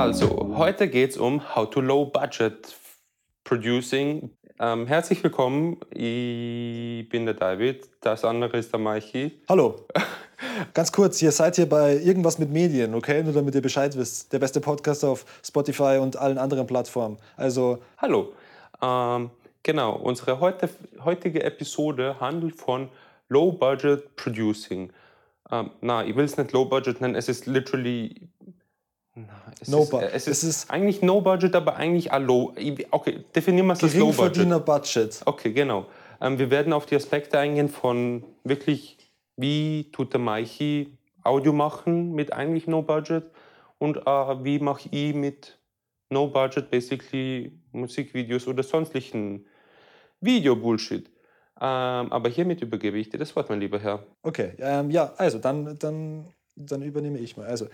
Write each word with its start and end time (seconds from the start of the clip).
Also, 0.00 0.54
heute 0.56 0.88
geht 0.88 1.10
es 1.10 1.18
um 1.18 1.54
How 1.54 1.68
to 1.68 1.82
Low 1.82 2.06
Budget 2.06 2.74
Producing. 3.44 4.30
Ähm, 4.58 4.86
herzlich 4.86 5.22
willkommen, 5.22 5.76
ich 5.90 7.06
bin 7.10 7.26
der 7.26 7.34
David, 7.34 7.86
das 8.00 8.24
andere 8.24 8.56
ist 8.56 8.72
der 8.72 8.80
Maichi. 8.80 9.42
Hallo. 9.46 9.84
Ganz 10.72 10.90
kurz, 10.90 11.20
ihr 11.20 11.32
seid 11.32 11.56
hier 11.56 11.68
bei 11.68 11.98
irgendwas 11.98 12.38
mit 12.38 12.50
Medien, 12.50 12.94
okay? 12.94 13.22
Nur 13.22 13.34
damit 13.34 13.54
ihr 13.54 13.60
Bescheid 13.60 13.94
wisst. 13.94 14.32
Der 14.32 14.38
beste 14.38 14.62
Podcast 14.62 15.04
auf 15.04 15.26
Spotify 15.44 15.98
und 16.00 16.16
allen 16.16 16.38
anderen 16.38 16.66
Plattformen. 16.66 17.18
Also. 17.36 17.80
Hallo. 17.98 18.32
Ähm, 18.80 19.28
genau, 19.62 19.96
unsere 19.96 20.40
heute, 20.40 20.70
heutige 21.04 21.42
Episode 21.42 22.18
handelt 22.18 22.56
von 22.56 22.88
Low 23.28 23.52
Budget 23.52 24.16
Producing. 24.16 24.94
Ähm, 25.52 25.70
na, 25.82 26.06
ich 26.06 26.16
will 26.16 26.24
es 26.24 26.38
nicht 26.38 26.52
Low 26.52 26.64
Budget 26.64 27.02
nennen, 27.02 27.16
es 27.16 27.28
ist 27.28 27.46
literally 27.46 28.28
es, 29.60 29.68
no 29.68 29.82
ist, 29.82 29.92
es, 29.92 30.14
ist, 30.14 30.28
es 30.28 30.44
ist 30.44 30.70
eigentlich 30.70 31.02
No 31.02 31.20
Budget, 31.20 31.54
aber 31.54 31.76
eigentlich 31.76 32.12
a 32.12 32.18
Low. 32.18 32.54
Okay, 32.90 33.24
definieren 33.34 33.66
wir 33.66 33.74
es 33.74 33.82
als 33.82 33.94
Low 33.94 34.12
Budget. 34.12 34.64
Budget. 34.64 35.20
Okay, 35.24 35.52
genau. 35.52 35.86
Ähm, 36.20 36.38
wir 36.38 36.50
werden 36.50 36.72
auf 36.72 36.86
die 36.86 36.96
Aspekte 36.96 37.38
eingehen 37.38 37.68
von 37.68 38.24
wirklich, 38.44 38.98
wie 39.36 39.90
tut 39.92 40.12
der 40.12 40.20
Maichi 40.20 40.96
Audio 41.22 41.52
machen 41.52 42.12
mit 42.12 42.32
eigentlich 42.32 42.66
No 42.66 42.82
Budget 42.82 43.24
und 43.78 43.96
äh, 43.96 44.44
wie 44.44 44.58
mache 44.58 44.88
ich 44.90 45.14
mit 45.14 45.58
No 46.10 46.26
Budget 46.26 46.70
basically 46.70 47.52
Musikvideos 47.72 48.46
oder 48.46 48.62
sonstigen 48.62 49.46
Video-Bullshit. 50.20 51.08
Ähm, 51.62 52.12
aber 52.12 52.28
hiermit 52.28 52.62
übergebe 52.62 52.98
ich 52.98 53.10
dir 53.10 53.18
das 53.18 53.34
Wort, 53.36 53.50
mein 53.50 53.60
lieber 53.60 53.78
Herr. 53.78 54.02
Okay, 54.22 54.52
ähm, 54.58 54.90
ja, 54.90 55.12
also 55.16 55.38
dann, 55.38 55.78
dann, 55.78 56.26
dann 56.56 56.82
übernehme 56.82 57.18
ich 57.18 57.36
mal. 57.36 57.46
Also, 57.46 57.66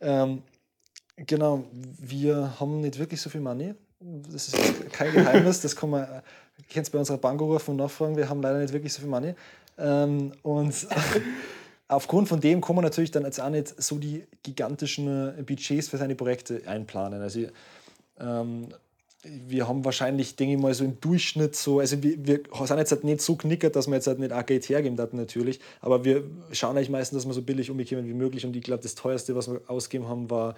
ähm, 0.00 0.42
Genau, 1.16 1.64
wir 1.98 2.58
haben 2.58 2.80
nicht 2.80 2.98
wirklich 2.98 3.20
so 3.20 3.30
viel 3.30 3.40
Money. 3.40 3.74
Das 4.30 4.48
ist 4.48 4.92
kein 4.92 5.12
Geheimnis, 5.12 5.60
das 5.60 5.74
kann 5.76 5.90
man, 5.90 6.06
kennst 6.68 6.92
bei 6.92 6.98
unserer 6.98 7.18
Bank 7.18 7.40
rufen 7.40 7.72
und 7.72 7.76
nachfragen, 7.78 8.16
wir 8.16 8.28
haben 8.28 8.42
leider 8.42 8.58
nicht 8.58 8.72
wirklich 8.72 8.92
so 8.92 9.00
viel 9.00 9.08
Money. 9.08 9.34
Ähm, 9.78 10.32
und 10.42 10.74
aufgrund 11.88 12.28
von 12.28 12.40
dem 12.40 12.60
kann 12.60 12.76
man 12.76 12.84
natürlich 12.84 13.10
dann 13.10 13.24
jetzt 13.24 13.40
auch 13.40 13.48
nicht 13.48 13.80
so 13.80 13.98
die 13.98 14.24
gigantischen 14.42 15.44
Budgets 15.46 15.88
für 15.88 15.96
seine 15.96 16.16
Projekte 16.16 16.62
einplanen. 16.66 17.22
Also 17.22 17.46
ähm, 18.18 18.68
wir 19.22 19.68
haben 19.68 19.84
wahrscheinlich, 19.84 20.36
denke 20.36 20.54
ich 20.54 20.60
mal, 20.60 20.74
so 20.74 20.84
im 20.84 21.00
Durchschnitt 21.00 21.56
so, 21.56 21.78
also 21.80 22.02
wir, 22.02 22.26
wir 22.26 22.40
sind 22.64 22.78
jetzt 22.78 22.92
halt 22.92 23.04
nicht 23.04 23.22
so 23.22 23.36
knickert, 23.36 23.74
dass 23.74 23.86
wir 23.86 23.94
jetzt 23.94 24.06
halt 24.06 24.18
nicht 24.18 24.32
auch 24.32 24.44
Geld 24.44 24.68
hergeben 24.68 24.98
hatten 24.98 25.16
natürlich, 25.16 25.60
aber 25.80 26.04
wir 26.04 26.24
schauen 26.52 26.76
eigentlich 26.76 26.90
meistens, 26.90 27.22
dass 27.22 27.26
wir 27.26 27.34
so 27.34 27.42
billig 27.42 27.70
umbekommen 27.70 28.06
wie 28.06 28.14
möglich 28.14 28.44
und 28.44 28.54
ich 28.54 28.62
glaube, 28.62 28.82
das 28.82 28.94
teuerste, 28.94 29.34
was 29.34 29.50
wir 29.50 29.62
ausgegeben 29.66 30.08
haben, 30.08 30.28
war 30.28 30.56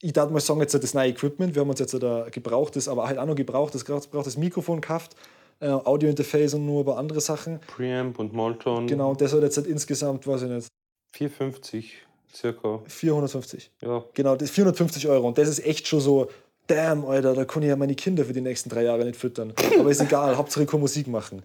ich 0.00 0.12
darf 0.12 0.30
mal 0.30 0.40
sagen, 0.40 0.60
jetzt 0.60 0.74
das 0.74 0.94
neue 0.94 1.10
Equipment, 1.10 1.54
wir 1.54 1.60
haben 1.60 1.70
uns 1.70 1.80
jetzt 1.80 1.94
da 1.94 2.26
gebrauchtes, 2.30 2.88
aber 2.88 3.06
halt 3.06 3.18
auch 3.18 3.26
noch 3.26 3.34
gebrauchtes, 3.34 3.84
gebrauchtes 3.84 4.36
Mikrofon 4.36 4.80
gekauft, 4.80 5.16
äh, 5.60 5.68
Audio-Interface 5.68 6.54
und 6.54 6.66
nur 6.66 6.80
über 6.80 6.98
andere 6.98 7.20
Sachen. 7.20 7.60
Preamp 7.60 8.18
und 8.18 8.32
Molton. 8.32 8.86
Genau, 8.86 9.10
und 9.10 9.20
das 9.20 9.32
hat 9.32 9.42
jetzt 9.42 9.56
halt 9.56 9.66
insgesamt, 9.66 10.26
weiß 10.26 10.42
ich 10.42 10.50
nicht. 10.50 10.68
450 11.12 12.04
circa. 12.34 12.80
450. 12.86 13.70
Ja. 13.82 14.04
Genau, 14.14 14.34
das 14.34 14.50
ist 14.50 14.54
450 14.54 15.08
Euro 15.08 15.28
und 15.28 15.38
das 15.38 15.48
ist 15.48 15.64
echt 15.64 15.86
schon 15.86 16.00
so, 16.00 16.28
damn, 16.66 17.04
Alter, 17.04 17.34
da 17.34 17.44
kann 17.44 17.62
ich 17.62 17.68
ja 17.68 17.76
meine 17.76 17.94
Kinder 17.94 18.24
für 18.24 18.32
die 18.32 18.40
nächsten 18.40 18.68
drei 18.68 18.82
Jahre 18.84 19.04
nicht 19.04 19.16
füttern. 19.16 19.52
Aber 19.78 19.90
ist 19.90 20.00
egal, 20.00 20.36
Hauptsache 20.36 20.64
ich 20.64 20.70
kann 20.70 20.80
Musik 20.80 21.06
machen. 21.06 21.42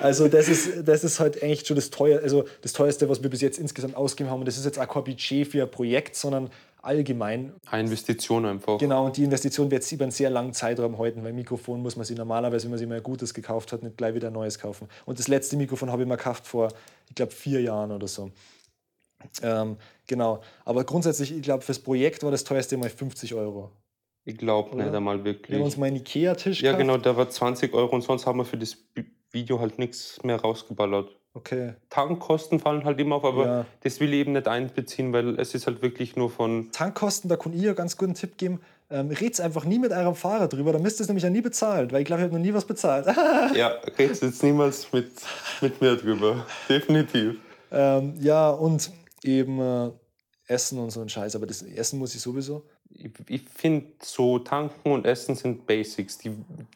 also 0.00 0.26
das 0.26 0.48
ist, 0.48 0.88
das 0.88 1.04
ist 1.04 1.20
halt 1.20 1.42
echt 1.42 1.66
schon 1.66 1.76
das, 1.76 1.90
teuer, 1.90 2.20
also 2.22 2.46
das 2.62 2.72
teuerste, 2.72 3.08
was 3.10 3.22
wir 3.22 3.28
bis 3.28 3.42
jetzt 3.42 3.58
insgesamt 3.58 3.94
ausgegeben 3.94 4.30
haben. 4.30 4.40
Und 4.40 4.46
das 4.46 4.56
ist 4.56 4.64
jetzt 4.64 4.78
auch 4.78 4.88
kein 4.88 5.04
Budget 5.04 5.46
für 5.46 5.62
ein 5.62 5.70
Projekt, 5.70 6.16
sondern 6.16 6.50
allgemein. 6.82 7.52
Eine 7.70 7.84
Investition 7.84 8.46
einfach. 8.46 8.78
Genau, 8.78 9.06
und 9.06 9.16
die 9.16 9.24
Investition 9.24 9.70
wird 9.70 9.82
sich 9.82 9.94
über 9.94 10.04
einen 10.04 10.12
sehr 10.12 10.30
langen 10.30 10.52
Zeitraum 10.52 10.98
halten, 10.98 11.24
weil 11.24 11.32
Mikrofon 11.32 11.82
muss 11.82 11.96
man 11.96 12.04
sich 12.04 12.16
normalerweise, 12.16 12.64
wenn 12.64 12.70
man 12.70 12.78
sich 12.78 12.88
mal 12.88 12.96
ein 12.96 13.02
gutes 13.02 13.34
gekauft 13.34 13.72
hat, 13.72 13.82
nicht 13.82 13.96
gleich 13.96 14.14
wieder 14.14 14.28
ein 14.28 14.32
neues 14.32 14.58
kaufen. 14.58 14.88
Und 15.04 15.18
das 15.18 15.28
letzte 15.28 15.56
Mikrofon 15.56 15.90
habe 15.90 16.02
ich 16.02 16.08
mal 16.08 16.16
gekauft 16.16 16.46
vor, 16.46 16.68
ich 17.08 17.14
glaube, 17.14 17.32
vier 17.32 17.60
Jahren 17.60 17.92
oder 17.92 18.08
so. 18.08 18.30
Ähm, 19.42 19.76
genau, 20.06 20.40
aber 20.64 20.84
grundsätzlich, 20.84 21.34
ich 21.34 21.42
glaube, 21.42 21.62
fürs 21.62 21.78
Projekt 21.78 22.22
war 22.22 22.30
das 22.30 22.44
teuerste 22.44 22.76
mal 22.76 22.90
50 22.90 23.34
Euro. 23.34 23.70
Ich 24.24 24.36
glaube 24.36 24.76
nicht 24.76 24.92
einmal 24.92 25.24
wirklich. 25.24 25.50
Wir 25.50 25.58
haben 25.58 25.64
uns 25.64 25.76
mal 25.76 25.86
einen 25.86 25.96
Ikea-Tisch 25.96 26.60
Ja, 26.60 26.76
genau, 26.76 26.98
der 26.98 27.16
war 27.16 27.30
20 27.30 27.72
Euro 27.74 27.94
und 27.94 28.02
sonst 28.02 28.26
haben 28.26 28.38
wir 28.38 28.44
für 28.44 28.58
das 28.58 28.76
Video 29.30 29.60
halt 29.60 29.78
nichts 29.78 30.22
mehr 30.24 30.40
rausgeballert. 30.40 31.16
Okay. 31.36 31.74
Tankkosten 31.90 32.60
fallen 32.60 32.86
halt 32.86 32.98
immer 32.98 33.16
auf, 33.16 33.24
aber 33.26 33.46
ja. 33.46 33.66
das 33.82 34.00
will 34.00 34.14
ich 34.14 34.20
eben 34.20 34.32
nicht 34.32 34.48
einbeziehen, 34.48 35.12
weil 35.12 35.38
es 35.38 35.54
ist 35.54 35.66
halt 35.66 35.82
wirklich 35.82 36.16
nur 36.16 36.30
von. 36.30 36.70
Tankkosten, 36.72 37.28
da 37.28 37.36
kann 37.36 37.52
ich 37.52 37.60
ja 37.60 37.74
ganz 37.74 37.98
guten 37.98 38.14
Tipp 38.14 38.38
geben. 38.38 38.60
Ähm, 38.88 39.10
red's 39.10 39.38
einfach 39.38 39.66
nie 39.66 39.78
mit 39.78 39.92
eurem 39.92 40.14
Fahrer 40.14 40.48
drüber, 40.48 40.72
dann 40.72 40.80
müsst 40.80 40.98
ihr 40.98 41.02
es 41.02 41.08
nämlich 41.08 41.24
ja 41.24 41.28
nie 41.28 41.42
bezahlt, 41.42 41.92
weil 41.92 42.00
ich 42.00 42.06
glaube, 42.06 42.22
ich 42.22 42.28
habe 42.28 42.38
noch 42.38 42.42
nie 42.42 42.54
was 42.54 42.64
bezahlt. 42.64 43.06
ja, 43.54 43.74
red's 43.98 44.22
jetzt 44.22 44.42
niemals 44.42 44.90
mit, 44.92 45.10
mit 45.60 45.78
mir 45.82 45.96
drüber. 45.96 46.46
Definitiv. 46.70 47.38
Ähm, 47.70 48.14
ja, 48.20 48.48
und 48.48 48.90
eben 49.22 49.60
äh, 49.60 49.90
Essen 50.46 50.78
und 50.78 50.90
so 50.90 51.02
ein 51.02 51.08
Scheiß, 51.10 51.36
aber 51.36 51.44
das 51.44 51.60
Essen 51.60 51.98
muss 51.98 52.14
ich 52.14 52.22
sowieso 52.22 52.64
ich, 52.98 53.10
ich 53.28 53.42
finde, 53.54 53.86
so 54.02 54.38
tanken 54.38 54.92
und 54.92 55.06
essen 55.06 55.34
sind 55.34 55.66
Basics. 55.66 56.18
Die, 56.18 56.32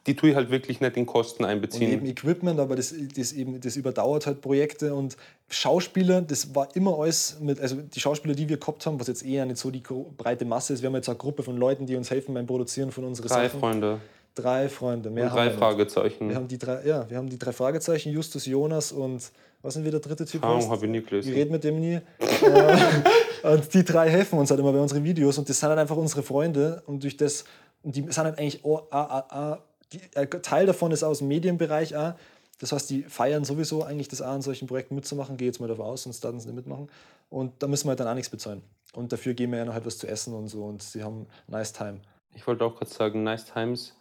die 0.06 0.14
tue 0.14 0.31
ich 0.31 0.36
halt 0.36 0.50
wirklich 0.50 0.81
nicht 0.81 0.97
in 0.97 1.06
Kosten 1.06 1.44
einbeziehen. 1.44 1.86
Und 1.86 1.92
eben 1.92 2.06
Equipment, 2.06 2.60
aber 2.60 2.76
das, 2.76 2.94
das, 3.16 3.32
eben, 3.32 3.60
das 3.60 3.76
überdauert 3.76 4.26
halt 4.26 4.41
Projekte 4.41 4.94
und 4.94 5.16
Schauspieler, 5.48 6.22
das 6.22 6.54
war 6.54 6.69
immer 6.75 6.98
alles 6.98 7.38
mit, 7.41 7.60
also 7.60 7.76
die 7.76 8.00
Schauspieler, 8.00 8.34
die 8.34 8.48
wir 8.48 8.58
gehabt 8.58 8.86
haben, 8.86 9.00
was 9.00 9.08
jetzt 9.08 9.25
eher 9.25 9.44
nicht 9.47 9.58
so 9.58 9.70
die 9.70 9.82
breite 10.16 10.44
Masse 10.44 10.75
ist. 10.75 10.82
Wir 10.82 10.88
haben 10.88 10.97
jetzt 10.97 11.08
eine 11.08 11.19
Gruppe 11.19 11.42
von 11.42 11.56
Leuten, 11.56 11.86
die 11.86 11.97
uns 11.97 12.10
helfen 12.10 12.34
beim 12.34 12.47
Produzieren 12.47 12.92
von 12.92 13.04
unseren 13.04 13.28
Drei 13.28 13.48
Sachen. 13.48 13.60
Freunde. 13.60 14.00
Drei 14.34 14.69
Freunde. 14.69 15.10
Mehr 15.10 15.25
und 15.25 15.34
drei 15.34 15.50
Fragezeichen. 15.50 16.28
Wir 16.28 16.37
haben 16.37 16.48
die 16.48 16.58
drei, 16.58 16.87
ja, 16.87 17.08
wir 17.10 17.16
haben 17.16 17.28
die 17.28 17.38
drei 17.38 17.52
Fragezeichen, 17.52 18.12
Justus, 18.12 18.47
Jonas 18.47 18.92
und 18.92 19.32
was 19.62 19.75
sind 19.75 19.84
wir 19.84 19.91
der 19.91 20.00
dritte 20.00 20.25
Typ? 20.25 20.43
Kaum, 20.43 20.71
habe 20.71 20.87
ich 20.87 20.91
nie 20.91 21.03
gelesen. 21.03 21.31
Ich 21.31 21.37
rede 21.37 21.50
mit 21.50 21.65
dem 21.65 21.81
nie. 21.81 22.00
und 23.43 23.75
die 23.75 23.84
drei 23.84 24.09
helfen 24.09 24.38
uns 24.38 24.50
halt 24.50 24.60
immer 24.60 24.72
bei 24.72 24.81
unseren 24.81 25.04
Videos 25.04 25.37
und 25.38 25.48
das 25.48 25.60
sind 25.60 25.69
halt 25.69 25.78
einfach 25.78 25.97
unsere 25.97 26.22
Freunde 26.22 26.82
und 26.87 27.03
durch 27.03 27.16
das, 27.16 27.44
die 27.82 28.03
sind 28.03 28.16
halt 28.16 28.38
eigentlich 28.38 28.65
oh, 28.65 28.81
ah, 28.91 29.00
ah, 29.00 29.26
ah, 29.28 29.59
die, 29.93 30.00
ein 30.15 30.31
Teil 30.43 30.66
davon 30.66 30.93
ist 30.93 31.03
aus 31.03 31.19
dem 31.19 31.28
Medienbereich 31.28 31.97
auch. 31.97 32.15
Das 32.59 32.72
heißt, 32.72 32.91
die 32.91 33.03
feiern 33.04 33.44
sowieso 33.44 33.84
eigentlich 33.84 34.09
das 34.09 34.20
auch, 34.20 34.28
an 34.28 34.43
solchen 34.43 34.69
Projekten 34.69 34.94
mitzumachen. 34.94 35.37
Gehe 35.37 35.49
jetzt 35.49 35.60
mal 35.60 35.66
davon 35.66 35.87
aus, 35.87 36.03
sonst 36.03 36.22
werden 36.22 36.41
sie 36.41 36.47
nicht 36.49 36.56
mitmachen. 36.56 36.91
Und 37.31 37.62
da 37.62 37.66
müssen 37.66 37.87
wir 37.87 37.91
halt 37.91 38.00
dann 38.00 38.09
auch 38.09 38.15
nichts 38.15 38.28
bezahlen. 38.28 38.62
Und 38.93 39.12
dafür 39.12 39.34
geben 39.34 39.53
wir 39.53 39.60
ja 39.60 39.65
noch 39.65 39.72
halt 39.72 39.87
was 39.87 39.99
zu 39.99 40.06
essen 40.06 40.34
und 40.34 40.49
so. 40.49 40.65
Und 40.65 40.82
sie 40.82 41.03
haben 41.03 41.26
nice 41.49 41.72
time. 41.72 42.00
Ich 42.34 42.47
wollte 42.47 42.65
auch 42.65 42.76
gerade 42.76 42.91
sagen, 42.91 43.22
nice 43.22 43.47
times 43.47 43.94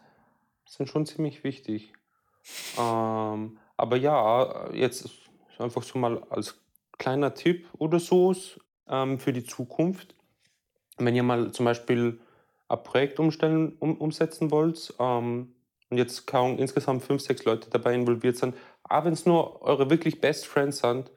sind 0.66 0.88
schon 0.88 1.06
ziemlich 1.06 1.42
wichtig. 1.42 1.92
ähm, 2.78 3.58
aber 3.76 3.96
ja, 3.96 4.70
jetzt 4.72 5.08
einfach 5.60 5.82
so 5.82 5.98
mal 5.98 6.22
als 6.30 6.58
kleiner 6.98 7.34
Tipp 7.34 7.66
oder 7.78 7.98
so 7.98 8.34
ähm, 8.88 9.18
für 9.18 9.32
die 9.32 9.44
Zukunft. 9.44 10.14
Wenn 10.98 11.14
ihr 11.14 11.22
mal 11.22 11.52
zum 11.52 11.64
Beispiel 11.64 12.20
ein 12.68 12.82
Projekt 12.82 13.18
umstellen, 13.18 13.76
um, 13.78 13.96
umsetzen 13.96 14.50
wollt 14.50 14.94
ähm, 14.98 15.54
und 15.90 15.98
jetzt 15.98 16.26
kaum 16.26 16.58
insgesamt 16.58 17.02
fünf, 17.02 17.22
sechs 17.22 17.44
Leute 17.44 17.70
dabei 17.70 17.94
involviert 17.94 18.36
sind, 18.36 18.54
aber 18.84 19.06
wenn 19.06 19.12
es 19.12 19.26
nur 19.26 19.62
eure 19.62 19.90
wirklich 19.90 20.20
Best 20.20 20.46
Friends 20.46 20.78
sind, 20.78 21.10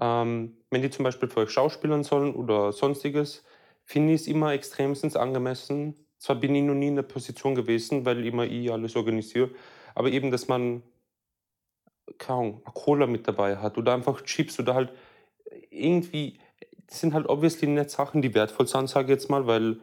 ähm, 0.00 0.56
wenn 0.70 0.82
die 0.82 0.90
zum 0.90 1.04
Beispiel 1.04 1.28
für 1.28 1.40
euch 1.40 1.50
schauspielern 1.50 2.04
sollen 2.04 2.34
oder 2.34 2.72
sonstiges, 2.72 3.44
finde 3.84 4.14
ich 4.14 4.22
es 4.22 4.26
immer 4.26 4.52
extremstens 4.52 5.16
angemessen, 5.16 5.94
zwar 6.18 6.36
bin 6.36 6.54
ich 6.54 6.62
noch 6.62 6.74
nie 6.74 6.88
in 6.88 6.96
der 6.96 7.02
Position 7.02 7.54
gewesen, 7.54 8.04
weil 8.06 8.24
immer 8.24 8.44
ich 8.44 8.70
alles 8.72 8.96
organisiere, 8.96 9.50
aber 9.94 10.10
eben, 10.10 10.30
dass 10.30 10.48
man 10.48 10.82
kaum 12.18 12.62
Cola 12.64 13.06
mit 13.06 13.26
dabei 13.26 13.56
hat 13.56 13.78
oder 13.78 13.94
einfach 13.94 14.22
Chips 14.22 14.58
oder 14.58 14.74
halt 14.74 14.92
irgendwie, 15.70 16.38
das 16.86 17.00
sind 17.00 17.14
halt 17.14 17.28
obviously 17.28 17.68
nicht 17.68 17.90
Sachen, 17.90 18.22
die 18.22 18.34
wertvoll 18.34 18.66
sind, 18.66 18.88
sage 18.88 19.06
ich 19.06 19.18
jetzt 19.18 19.30
mal, 19.30 19.46
weil 19.46 19.78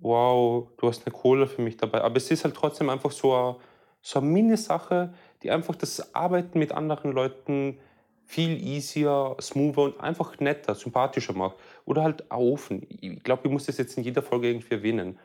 wow, 0.00 0.68
du 0.76 0.88
hast 0.88 1.06
eine 1.06 1.12
Cola 1.12 1.46
für 1.46 1.62
mich 1.62 1.76
dabei. 1.76 2.02
Aber 2.02 2.16
es 2.16 2.30
ist 2.30 2.44
halt 2.44 2.54
trotzdem 2.54 2.88
einfach 2.90 3.10
so 3.10 3.34
eine, 3.34 3.56
so 4.00 4.20
eine 4.20 4.28
Mini-Sache, 4.28 5.12
die 5.42 5.50
einfach 5.50 5.74
das 5.74 6.14
Arbeiten 6.14 6.58
mit 6.58 6.72
anderen 6.72 7.12
Leuten 7.12 7.78
viel 8.24 8.62
easier, 8.62 9.36
smoother 9.40 9.82
und 9.82 10.00
einfach 10.00 10.38
netter, 10.38 10.74
sympathischer 10.74 11.32
macht. 11.32 11.56
Oder 11.84 12.02
halt 12.02 12.30
Ofen. 12.30 12.86
Ich 13.00 13.22
glaube, 13.22 13.48
ich 13.48 13.52
muss 13.52 13.66
das 13.66 13.78
jetzt 13.78 13.96
in 13.96 14.04
jeder 14.04 14.22
Folge 14.22 14.48
irgendwie 14.48 14.74
erwähnen. 14.74 15.18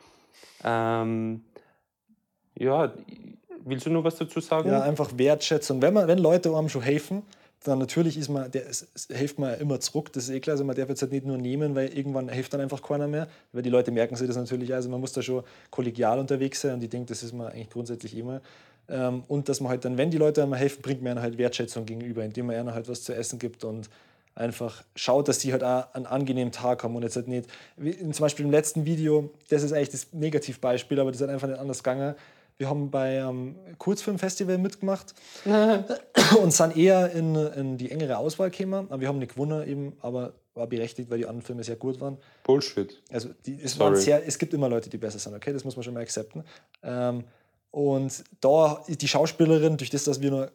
Ähm, 0.63 1.43
ja, 2.57 2.93
willst 3.65 3.86
du 3.86 3.89
nur 3.89 4.04
was 4.04 4.15
dazu 4.15 4.39
sagen? 4.39 4.69
Ja, 4.69 4.81
einfach 4.81 5.12
Wertschätzung. 5.15 5.81
Wenn, 5.81 5.94
man, 5.94 6.07
wenn 6.07 6.18
Leute 6.18 6.56
einem 6.56 6.69
schon 6.69 6.81
helfen, 6.81 7.24
dann 7.63 7.80
natürlich 7.80 8.18
ist 8.18 8.30
man, 8.30 8.51
der, 8.51 8.63
hilft 9.10 9.39
man 9.39 9.60
immer 9.60 9.80
zurück, 9.80 10.12
das 10.12 10.25
ist 10.25 10.30
eh 10.31 10.39
klar. 10.39 10.54
Also 10.54 10.65
man 10.65 10.75
darf 10.75 10.89
jetzt 10.89 11.01
halt 11.01 11.12
nicht 11.12 11.25
nur 11.25 11.38
nehmen, 11.38 11.75
weil 11.75 11.95
irgendwann 11.95 12.30
hilft 12.30 12.54
dann 12.54 12.62
einfach 12.62 12.81
keiner 12.81 13.07
mehr. 13.07 13.27
Weil 13.51 13.62
die 13.62 13.69
Leute 13.69 13.92
merken 13.92 14.15
sich 14.15 14.27
das 14.27 14.36
natürlich. 14.36 14.74
Also 14.74 14.89
man 14.89 15.00
muss 15.00 15.13
da 15.13 15.21
schon 15.21 15.44
kollegial 15.69 16.19
unterwegs 16.19 16.62
sein 16.62 16.75
und 16.75 16.83
ich 16.83 16.89
denke, 16.89 17.07
das 17.07 17.24
ist 17.24 17.33
man 17.33 17.48
eigentlich 17.48 17.69
grundsätzlich 17.69 18.18
immer. 18.18 18.42
Ähm, 18.89 19.24
und 19.27 19.48
dass 19.48 19.62
man 19.62 19.69
halt 19.69 19.86
dann, 19.86 19.98
wenn 19.98 20.12
die 20.12 20.18
Leute 20.18 20.44
einem 20.44 20.54
helfen, 20.54 20.81
bringt 20.81 21.01
man 21.01 21.21
halt 21.21 21.38
Wertschätzung 21.38 21.86
gegenüber, 21.86 22.24
indem 22.24 22.48
man 22.48 22.57
ihnen 22.57 22.74
halt 22.74 22.89
was 22.89 23.04
zu 23.04 23.16
essen 23.16 23.39
gibt 23.39 23.63
und 23.63 23.89
einfach 24.36 24.83
schaut, 24.95 25.27
dass 25.27 25.39
die 25.39 25.51
halt 25.51 25.63
auch 25.63 25.94
einen 25.94 26.06
angenehmen 26.06 26.51
Tag 26.51 26.83
haben 26.83 26.95
und 26.95 27.04
jetzt 27.04 27.16
halt 27.16 27.27
nicht, 27.27 27.48
wie 27.77 27.98
zum 27.98 28.24
Beispiel 28.24 28.45
im 28.45 28.51
letzten 28.51 28.86
Video, 28.86 29.30
das 29.50 29.63
ist 29.63 29.74
eigentlich 29.74 29.92
das 29.92 30.12
Negativbeispiel, 30.12 31.00
aber 31.00 31.12
das 31.12 31.21
hat 31.21 31.30
einfach 31.30 31.48
nicht 31.48 31.59
anders 31.59 31.83
gegangen. 31.83 32.16
Wir 32.57 32.69
haben 32.69 32.91
bei 32.91 33.23
einem 33.23 33.55
Kurzfilmfestival 33.77 34.57
mitgemacht 34.57 35.13
und 36.41 36.53
sind 36.53 36.77
eher 36.77 37.11
in, 37.11 37.35
in 37.35 37.77
die 37.77 37.91
engere 37.91 38.17
Auswahl 38.17 38.51
gekommen. 38.51 38.88
Aber 38.89 39.01
wir 39.01 39.07
haben 39.07 39.19
nicht 39.19 39.33
gewonnen, 39.33 39.67
eben, 39.67 39.94
aber 40.01 40.33
war 40.53 40.67
berechtigt, 40.67 41.09
weil 41.09 41.17
die 41.17 41.25
anderen 41.25 41.41
Filme 41.41 41.63
sehr 41.63 41.75
gut 41.75 42.00
waren. 42.00 42.17
Bullshit. 42.44 43.01
Also 43.11 43.29
die, 43.45 43.59
es, 43.61 43.79
waren 43.79 43.95
sehr, 43.95 44.25
es 44.25 44.38
gibt 44.38 44.53
immer 44.53 44.69
Leute, 44.69 44.89
die 44.89 44.97
besser 44.97 45.19
sind, 45.19 45.33
okay? 45.33 45.51
Das 45.51 45.63
muss 45.63 45.75
man 45.75 45.83
schon 45.83 45.94
mal 45.94 46.01
akzeptieren. 46.01 46.45
Ähm, 46.83 47.23
und 47.71 48.23
da 48.39 48.83
die 48.88 49.07
Schauspielerin, 49.07 49.77
durch 49.77 49.89
das, 49.89 50.03
dass 50.03 50.21
wir 50.21 50.29
nur, 50.29 50.51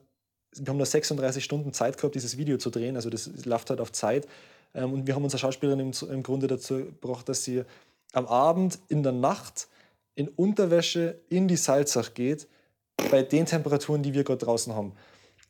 wir 0.55 0.69
haben 0.69 0.77
nur 0.77 0.87
36 0.87 1.43
Stunden 1.43 1.73
Zeit 1.73 1.97
gehabt, 1.97 2.15
dieses 2.15 2.37
Video 2.37 2.59
zu 2.59 2.71
drehen, 2.71 2.95
also 2.95 3.11
das 3.11 3.45
läuft 3.45 3.71
halt 3.71 3.81
auf 3.81 3.91
Zeit. 3.91 4.29
Ähm, 4.75 4.93
und 4.93 5.07
wir 5.07 5.15
haben 5.15 5.25
unsere 5.25 5.41
Schauspielerin 5.41 5.81
im, 5.81 5.93
im 6.11 6.23
Grunde 6.23 6.47
dazu 6.47 6.77
gebracht, 6.77 7.29
dass 7.29 7.43
sie 7.43 7.65
am 8.13 8.27
Abend, 8.27 8.79
in 8.89 9.03
der 9.03 9.13
Nacht, 9.13 9.69
in 10.19 10.29
Unterwäsche 10.29 11.21
in 11.29 11.47
die 11.47 11.57
Salzach 11.57 12.13
geht, 12.13 12.49
bei 13.13 13.23
den 13.23 13.47
Temperaturen, 13.47 14.03
die 14.03 14.13
wir 14.13 14.25
gerade 14.25 14.45
draußen 14.45 14.75
haben. 14.75 14.93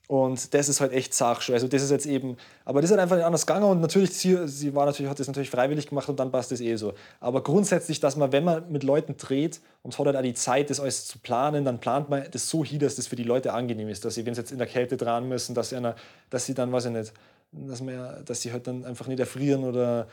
Und 0.08 0.52
das 0.52 0.68
ist 0.68 0.82
halt 0.82 0.92
echt 0.92 1.14
Sachschule. 1.14 1.56
Also 1.56 1.68
das 1.68 1.82
ist 1.82 1.90
jetzt 1.90 2.04
eben, 2.04 2.36
aber 2.66 2.82
das 2.82 2.90
ist 2.90 2.92
halt 2.92 3.02
einfach 3.02 3.16
nicht 3.16 3.24
anders 3.24 3.46
gegangen 3.46 3.64
und 3.64 3.80
natürlich, 3.80 4.10
sie, 4.12 4.46
sie 4.46 4.74
war 4.74 4.84
natürlich, 4.84 5.10
hat 5.10 5.18
das 5.18 5.26
natürlich 5.26 5.48
freiwillig 5.48 5.86
gemacht 5.86 6.08
und 6.10 6.20
dann 6.20 6.30
passt 6.30 6.52
das 6.52 6.60
eh 6.60 6.76
so. 6.76 6.92
Aber 7.18 7.42
grundsätzlich, 7.42 7.98
dass 8.00 8.16
man, 8.16 8.30
wenn 8.30 8.44
man 8.44 8.70
mit 8.70 8.82
Leuten 8.82 9.16
dreht 9.16 9.60
und 9.82 9.98
hat 9.98 10.06
halt 10.06 10.16
auch 10.16 10.22
die 10.22 10.34
Zeit, 10.34 10.68
das 10.68 10.80
alles 10.80 11.06
zu 11.06 11.18
planen, 11.18 11.64
dann 11.64 11.80
plant 11.80 12.10
man 12.10 12.24
das 12.30 12.48
so 12.48 12.62
hin, 12.62 12.78
dass 12.78 12.96
das 12.96 13.06
für 13.06 13.16
die 13.16 13.22
Leute 13.22 13.54
angenehm 13.54 13.88
ist, 13.88 14.04
dass 14.04 14.16
sie, 14.16 14.26
wenn 14.26 14.34
sie 14.34 14.42
jetzt 14.42 14.52
in 14.52 14.58
der 14.58 14.66
Kälte 14.66 14.98
dran 14.98 15.28
müssen, 15.28 15.54
dass 15.54 15.70
sie, 15.70 15.76
einer, 15.76 15.94
dass 16.28 16.44
sie 16.44 16.52
dann, 16.52 16.72
weiß 16.72 16.86
ich 16.86 16.92
nicht, 16.92 17.12
dass, 17.52 17.80
man, 17.80 18.22
dass 18.24 18.42
sie 18.42 18.52
halt 18.52 18.66
dann 18.66 18.84
einfach 18.84 19.06
nicht 19.06 19.20
erfrieren 19.20 19.64
oder 19.64 20.08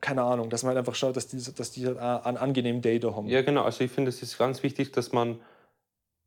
keine 0.00 0.22
Ahnung, 0.22 0.50
dass 0.50 0.62
man 0.62 0.70
halt 0.70 0.78
einfach 0.78 0.94
schaut, 0.94 1.16
dass 1.16 1.28
die, 1.28 1.36
dass 1.54 1.70
die 1.70 1.86
halt 1.86 1.98
einen 1.98 2.36
angenehmen 2.36 2.82
Day 2.82 2.98
da 2.98 3.14
haben. 3.14 3.28
Ja, 3.28 3.42
genau. 3.42 3.62
Also 3.62 3.84
ich 3.84 3.90
finde, 3.90 4.08
es 4.08 4.22
ist 4.22 4.38
ganz 4.38 4.62
wichtig, 4.62 4.92
dass 4.92 5.12
man 5.12 5.40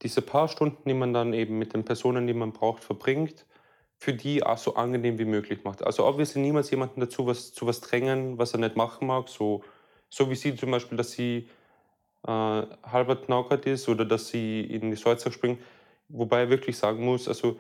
diese 0.02 0.22
paar 0.22 0.48
Stunden, 0.48 0.88
die 0.88 0.94
man 0.94 1.14
dann 1.14 1.34
eben 1.34 1.58
mit 1.58 1.74
den 1.74 1.84
Personen, 1.86 2.28
die 2.28 2.34
man 2.34 2.52
braucht, 2.52 2.84
verbringt, 2.84 3.46
für 3.98 4.14
die 4.14 4.44
auch 4.44 4.58
so 4.58 4.76
angenehm 4.76 5.18
wie 5.18 5.26
möglich 5.26 5.64
macht. 5.64 5.84
Also 5.84 6.06
obviously 6.06 6.42
niemals 6.42 6.72
jemanden 6.72 7.00
dazu 7.00 7.26
was, 7.26 7.54
zu 7.54 7.66
was 7.68 7.82
drängen, 7.82 8.38
was 8.38 8.54
er 8.54 8.60
nicht 8.60 8.76
machen 8.76 9.08
mag. 9.08 9.30
So, 9.30 9.64
so 10.10 10.30
wie 10.30 10.36
sie 10.36 10.56
zum 10.56 10.72
Beispiel, 10.72 10.98
dass 10.98 11.12
sie 11.12 11.50
äh, 12.26 12.32
halber 12.32 13.16
knackert 13.18 13.66
ist 13.66 13.88
oder 13.90 14.06
dass 14.06 14.28
sie 14.28 14.62
in 14.62 14.90
die 14.90 14.98
Salzach 14.98 15.32
springt. 15.32 15.60
Wobei 16.10 16.46
ich 16.46 16.50
wirklich 16.50 16.78
sagen 16.78 17.04
muss, 17.04 17.28
also 17.28 17.60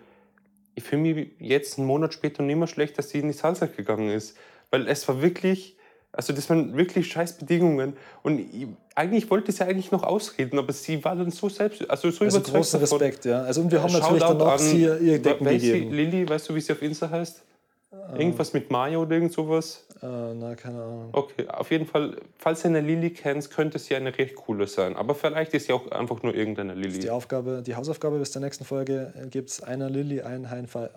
ich 0.76 0.84
fühle 0.84 1.02
mich 1.02 1.32
jetzt 1.40 1.78
einen 1.78 1.88
Monat 1.88 2.14
später 2.14 2.44
nicht 2.44 2.58
mehr 2.58 2.68
schlecht, 2.68 2.98
dass 2.98 3.10
sie 3.10 3.20
in 3.20 3.28
die 3.28 3.34
Salzach 3.34 3.76
gegangen 3.76 4.10
ist. 4.10 4.38
Weil 4.74 4.88
es 4.88 5.08
war 5.08 5.22
wirklich, 5.22 5.78
also 6.12 6.34
das 6.34 6.50
waren 6.50 6.76
wirklich 6.76 7.06
scheiß 7.06 7.38
Bedingungen. 7.38 7.94
Und 8.24 8.40
ich, 8.40 8.66
eigentlich 8.96 9.30
wollte 9.30 9.52
sie 9.52 9.64
eigentlich 9.64 9.92
noch 9.92 10.02
ausreden, 10.02 10.58
aber 10.58 10.74
sie 10.74 11.04
war 11.06 11.16
dann 11.16 11.30
so 11.30 11.48
selbst, 11.48 11.88
also 11.88 12.10
so 12.10 12.26
also 12.26 12.38
überzeugt 12.40 12.58
großen 12.58 12.82
davon. 12.82 12.98
Respekt, 12.98 13.26
ja. 13.26 13.44
Also 13.44 13.62
und 13.62 13.72
wir 13.72 13.84
haben 13.84 13.92
Shoutout 13.92 14.04
natürlich 14.08 14.24
dann 14.24 14.38
noch 14.40 14.58
sie 14.58 14.82
ihr 14.82 15.22
Decken 15.22 15.46
gegeben. 15.46 15.92
Lilly, 15.92 16.28
weißt 16.28 16.50
du, 16.50 16.56
wie 16.56 16.60
sie 16.62 16.74
auf 16.74 16.82
Insta 16.82 17.08
heißt? 17.08 17.44
Ah. 17.92 18.16
Irgendwas 18.18 18.52
mit 18.54 18.72
Mayo 18.72 19.04
oder 19.04 19.12
irgend 19.12 19.32
sowas? 19.32 19.86
Uh, 20.02 20.34
na, 20.34 20.56
keine 20.56 20.82
Ahnung. 20.82 21.10
Okay, 21.12 21.48
auf 21.50 21.70
jeden 21.70 21.86
Fall, 21.86 22.18
falls 22.40 22.66
ihr 22.66 22.72
eine 22.72 22.82
Lilly 22.82 23.12
kennt, 23.12 23.48
könnte 23.52 23.78
sie 23.78 23.96
eine 23.96 24.18
recht 24.18 24.34
coole 24.34 24.66
sein. 24.66 24.96
Aber 24.96 25.14
vielleicht 25.14 25.54
ist 25.54 25.68
sie 25.68 25.74
auch 25.74 25.92
einfach 25.92 26.24
nur 26.24 26.34
irgendeine 26.34 26.74
Lilly. 26.74 26.98
Die 26.98 27.12
Aufgabe, 27.12 27.62
die 27.64 27.76
Hausaufgabe 27.76 28.18
bis 28.18 28.32
der 28.32 28.42
nächsten 28.42 28.66
Folge 28.66 29.14
gibt 29.30 29.52
es 29.52 29.62
einer 29.62 29.92
Lilly 29.92 30.24
ein 30.24 30.50
High 30.50 30.68
Five. 30.68 30.90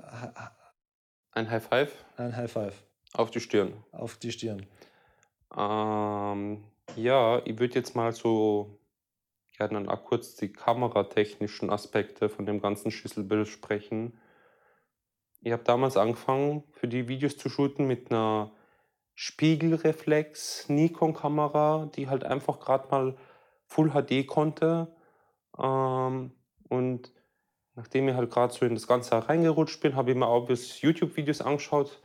Ein 1.32 1.50
High 1.50 1.62
Five? 1.62 1.92
Ein 2.16 2.34
High 2.34 2.50
Five. 2.50 2.72
Auf 3.16 3.30
die 3.30 3.40
Stirn. 3.40 3.72
Auf 3.92 4.18
die 4.18 4.30
Stirn. 4.30 4.66
Ähm, 5.56 6.64
ja, 6.96 7.40
ich 7.46 7.58
würde 7.58 7.74
jetzt 7.76 7.96
mal 7.96 8.12
so 8.12 8.78
gerne 9.56 9.90
auch 9.90 10.04
kurz 10.04 10.36
die 10.36 10.52
kameratechnischen 10.52 11.70
Aspekte 11.70 12.28
von 12.28 12.44
dem 12.44 12.60
ganzen 12.60 12.90
Schlüsselbild 12.90 13.48
sprechen. 13.48 14.20
Ich 15.40 15.50
habe 15.52 15.64
damals 15.64 15.96
angefangen, 15.96 16.64
für 16.72 16.88
die 16.88 17.08
Videos 17.08 17.38
zu 17.38 17.48
shooten 17.48 17.86
mit 17.86 18.10
einer 18.10 18.52
Spiegelreflex 19.14 20.68
Nikon-Kamera, 20.68 21.90
die 21.94 22.10
halt 22.10 22.24
einfach 22.24 22.60
gerade 22.60 22.88
mal 22.90 23.16
Full 23.64 23.92
HD 23.92 24.26
konnte. 24.26 24.94
Ähm, 25.58 26.32
und 26.68 27.12
nachdem 27.76 28.10
ich 28.10 28.14
halt 28.14 28.30
gerade 28.30 28.52
so 28.52 28.66
in 28.66 28.74
das 28.74 28.86
Ganze 28.86 29.26
reingerutscht 29.26 29.80
bin, 29.80 29.96
habe 29.96 30.10
ich 30.10 30.18
mir 30.18 30.26
auch 30.26 30.50
YouTube-Videos 30.50 31.40
angeschaut 31.40 32.02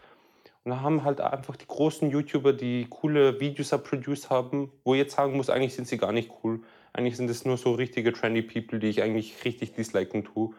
und 0.64 0.72
da 0.72 0.82
haben 0.82 1.04
halt 1.04 1.22
einfach 1.22 1.56
die 1.56 1.66
großen 1.66 2.12
YouTuber, 2.12 2.54
die 2.54 2.86
coole 2.90 3.40
Videos 3.40 3.70
produced 3.84 4.30
haben, 4.30 4.72
wo 4.84 4.94
ich 4.94 5.00
jetzt 5.00 5.16
sagen 5.16 5.36
muss, 5.36 5.50
eigentlich 5.50 5.74
sind 5.74 5.88
sie 5.88 5.98
gar 5.98 6.12
nicht 6.12 6.32
cool. 6.44 6.62
Eigentlich 6.94 7.18
sind 7.18 7.30
es 7.30 7.46
nur 7.46 7.58
so 7.58 7.74
richtige 7.74 8.14
trendy 8.14 8.44
People, 8.44 8.80
die 8.80 8.88
ich 8.88 9.02
eigentlich 9.02 9.44
richtig 9.44 9.74
disliken 9.74 10.24
tue. 10.24 10.54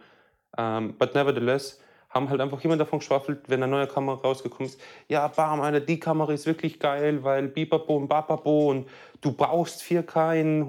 Um, 0.55 0.59
ähm, 0.59 0.95
but 0.99 1.15
nevertheless 1.15 1.81
haben 2.11 2.29
halt 2.29 2.41
einfach 2.41 2.63
immer 2.63 2.77
davon 2.77 2.99
geschwafelt, 2.99 3.49
wenn 3.49 3.63
eine 3.63 3.71
neue 3.71 3.87
Kamera 3.87 4.21
rausgekommen 4.21 4.69
ist, 4.69 4.81
ja, 5.09 5.27
bam, 5.29 5.63
Alter, 5.63 5.81
die 5.81 5.99
Kamera 5.99 6.33
ist 6.33 6.47
wirklich 6.47 6.79
geil, 6.79 7.25
weil 7.25 7.49
Bipapo 7.49 7.97
und 7.97 8.09
Bapapo 8.09 8.71
und 8.71 8.89
du 9.23 9.33
brauchst 9.33 9.83
4K 9.83 10.35
in 10.35 10.67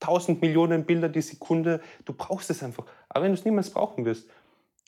100.000 0.00 0.40
Millionen 0.40 0.86
Bilder 0.86 1.10
die 1.10 1.20
Sekunde, 1.20 1.82
du 2.06 2.14
brauchst 2.14 2.48
es 2.48 2.62
einfach. 2.62 2.86
Aber 3.10 3.24
wenn 3.24 3.32
du 3.32 3.38
es 3.38 3.44
niemals 3.44 3.68
brauchen 3.68 4.06
wirst, 4.06 4.30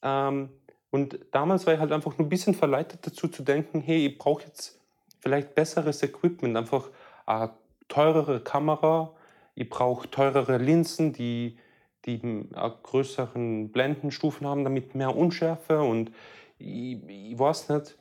ähm, 0.03 0.49
und 0.91 1.19
damals 1.31 1.67
war 1.67 1.75
ich 1.75 1.81
halt 1.81 1.93
einfach 1.93 2.19
nur 2.19 2.27
ein 2.27 2.31
bisschen 2.31 2.55
verleitet 2.55 3.07
dazu 3.07 3.29
zu 3.29 3.43
denken, 3.43 3.81
hey, 3.81 4.07
ich 4.07 4.19
brauche 4.19 4.45
jetzt 4.45 4.81
vielleicht 5.21 5.55
besseres 5.55 6.03
Equipment, 6.03 6.57
einfach 6.57 6.89
eine 7.27 7.53
teurere 7.89 8.41
Kamera, 8.41 9.15
ich 9.55 9.69
brauche 9.69 10.11
teurere 10.11 10.59
Linsen, 10.59 11.13
die, 11.13 11.59
die 12.07 12.49
größeren 12.83 13.71
Blendenstufen 13.71 14.47
haben, 14.47 14.65
damit 14.65 14.95
mehr 14.95 15.17
Unschärfe 15.17 15.81
und 15.81 16.11
ich, 16.59 16.99
ich 17.07 17.39
weiß 17.39 17.69
nicht, 17.69 17.99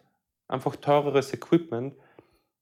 einfach 0.48 0.76
teureres 0.76 1.34
Equipment. 1.34 1.96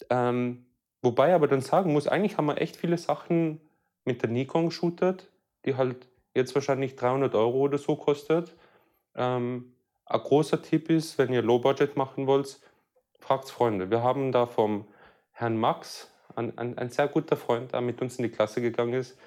Ähm, 0.09 0.65
wobei 1.01 1.33
aber 1.33 1.47
dann 1.47 1.62
sagen 1.62 1.94
muss, 1.94 2.07
eigentlich 2.07 2.38
haben 2.38 2.47
wir 2.47 2.62
echt 2.62 2.75
viele 2.75 2.97
Sachen 2.97 3.62
mit 4.06 4.21
der 4.21 4.29
Nikon 4.29 4.68
geshootet, 4.68 5.31
die 5.65 5.75
halt 5.75 6.07
jetzt 6.34 6.53
wahrscheinlich 6.53 6.96
300 6.96 7.34
Euro 7.36 7.60
oder 7.60 7.77
so 7.77 7.96
kostet. 7.96 8.55
Ähm, 9.15 9.74
ein 10.09 10.19
großer 10.19 10.61
Tipp 10.61 10.89
ist, 10.89 11.17
wenn 11.17 11.33
ihr 11.33 11.41
Low 11.41 11.59
Budget 11.59 11.95
machen 11.97 12.27
wollt, 12.27 12.59
fragt 13.19 13.49
Freunde. 13.49 13.89
Wir 13.89 14.03
haben 14.03 14.31
da 14.31 14.45
vom 14.45 14.85
Herrn 15.31 15.57
Max, 15.57 16.09
ein, 16.35 16.57
ein, 16.57 16.77
ein 16.77 16.89
sehr 16.89 17.07
guter 17.07 17.35
Freund, 17.35 17.73
der 17.73 17.81
mit 17.81 18.01
uns 18.01 18.17
in 18.17 18.23
die 18.23 18.29
Klasse 18.29 18.61
gegangen 18.61 18.93
ist, 18.93 19.17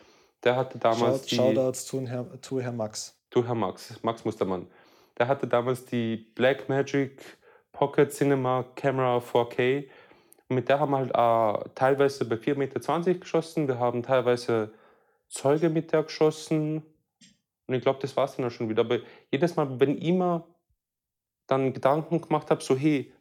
der 0.43 0.57
hatte 0.57 0.79
damals 0.79 1.29
Shout, 1.29 1.31
die... 1.31 1.37
Shoutouts 1.37 1.87
zu, 1.87 2.07
Herr, 2.07 2.27
zu 2.41 2.61
Herrn 2.61 2.77
Max. 2.77 3.17
Zu 3.31 3.47
Herrn 3.47 3.59
Max, 3.59 4.03
Max 4.03 4.25
Mustermann. 4.25 4.67
Der 5.19 5.29
hatte 5.29 5.47
damals 5.47 5.85
die 5.85 6.17
Blackmagic 6.17 7.39
Pocket 7.73 8.11
Cinema 8.11 8.65
Camera 8.75 9.19
4K. 9.19 9.85
Und 10.49 10.57
mit 10.57 10.69
der 10.69 10.81
haben 10.81 10.93
wir 10.93 10.99
halt 10.99 11.15
auch 11.15 11.65
teilweise 11.75 12.25
bei 12.25 12.37
4,20 12.37 12.57
Meter 12.57 13.15
geschossen. 13.15 13.69
Wir 13.69 13.79
haben 13.79 14.03
teilweise 14.03 14.73
Zeuge 15.29 15.69
mit 15.69 15.93
der 15.93 16.05
geschossen. 16.05 16.83
Und 17.67 17.75
ich 17.75 17.83
glaube, 17.83 18.01
das 18.01 18.17
war 18.17 18.25
es 18.25 18.37
dann 18.37 18.47
auch 18.47 18.51
schon 18.51 18.69
wieder. 18.69 18.81
Aber 18.81 18.99
jedes 19.31 19.57
Mal, 19.57 19.79
wenn 19.79 19.99
immer 19.99 20.47
dann 21.51 21.73
Gedanken 21.73 22.21
gemacht 22.21 22.51
habe, 22.51 22.63
so 22.63 22.77
hey, 22.77 23.13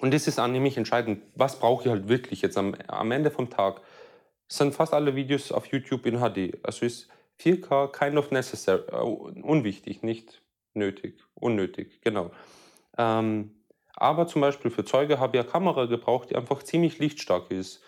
und 0.00 0.14
das 0.14 0.26
ist 0.28 0.38
auch 0.38 0.46
nämlich 0.46 0.76
entscheidend, 0.76 1.22
was 1.34 1.58
brauche 1.58 1.84
ich 1.84 1.90
halt 1.90 2.08
wirklich 2.08 2.42
jetzt 2.42 2.56
am, 2.56 2.74
am 2.86 3.10
Ende 3.10 3.30
vom 3.30 3.50
Tag? 3.50 3.80
Sind 4.46 4.74
fast 4.74 4.94
alle 4.94 5.16
Videos 5.16 5.52
auf 5.52 5.66
YouTube 5.66 6.06
in 6.06 6.18
HD. 6.18 6.58
Also 6.62 6.86
ist 6.86 7.08
4K 7.40 7.88
kind 7.88 8.16
of 8.16 8.30
necessary, 8.30 8.82
uh, 8.92 9.30
unwichtig, 9.42 10.02
nicht 10.02 10.42
nötig, 10.74 11.20
unnötig, 11.34 12.00
genau. 12.00 12.30
Ähm, 12.96 13.64
aber 13.94 14.26
zum 14.26 14.40
Beispiel 14.40 14.70
für 14.70 14.84
Zeuge 14.84 15.18
habe 15.18 15.36
ich 15.36 15.42
eine 15.42 15.50
Kamera 15.50 15.86
gebraucht, 15.86 16.30
die 16.30 16.36
einfach 16.36 16.62
ziemlich 16.62 16.98
lichtstark 16.98 17.50
ist. 17.50 17.82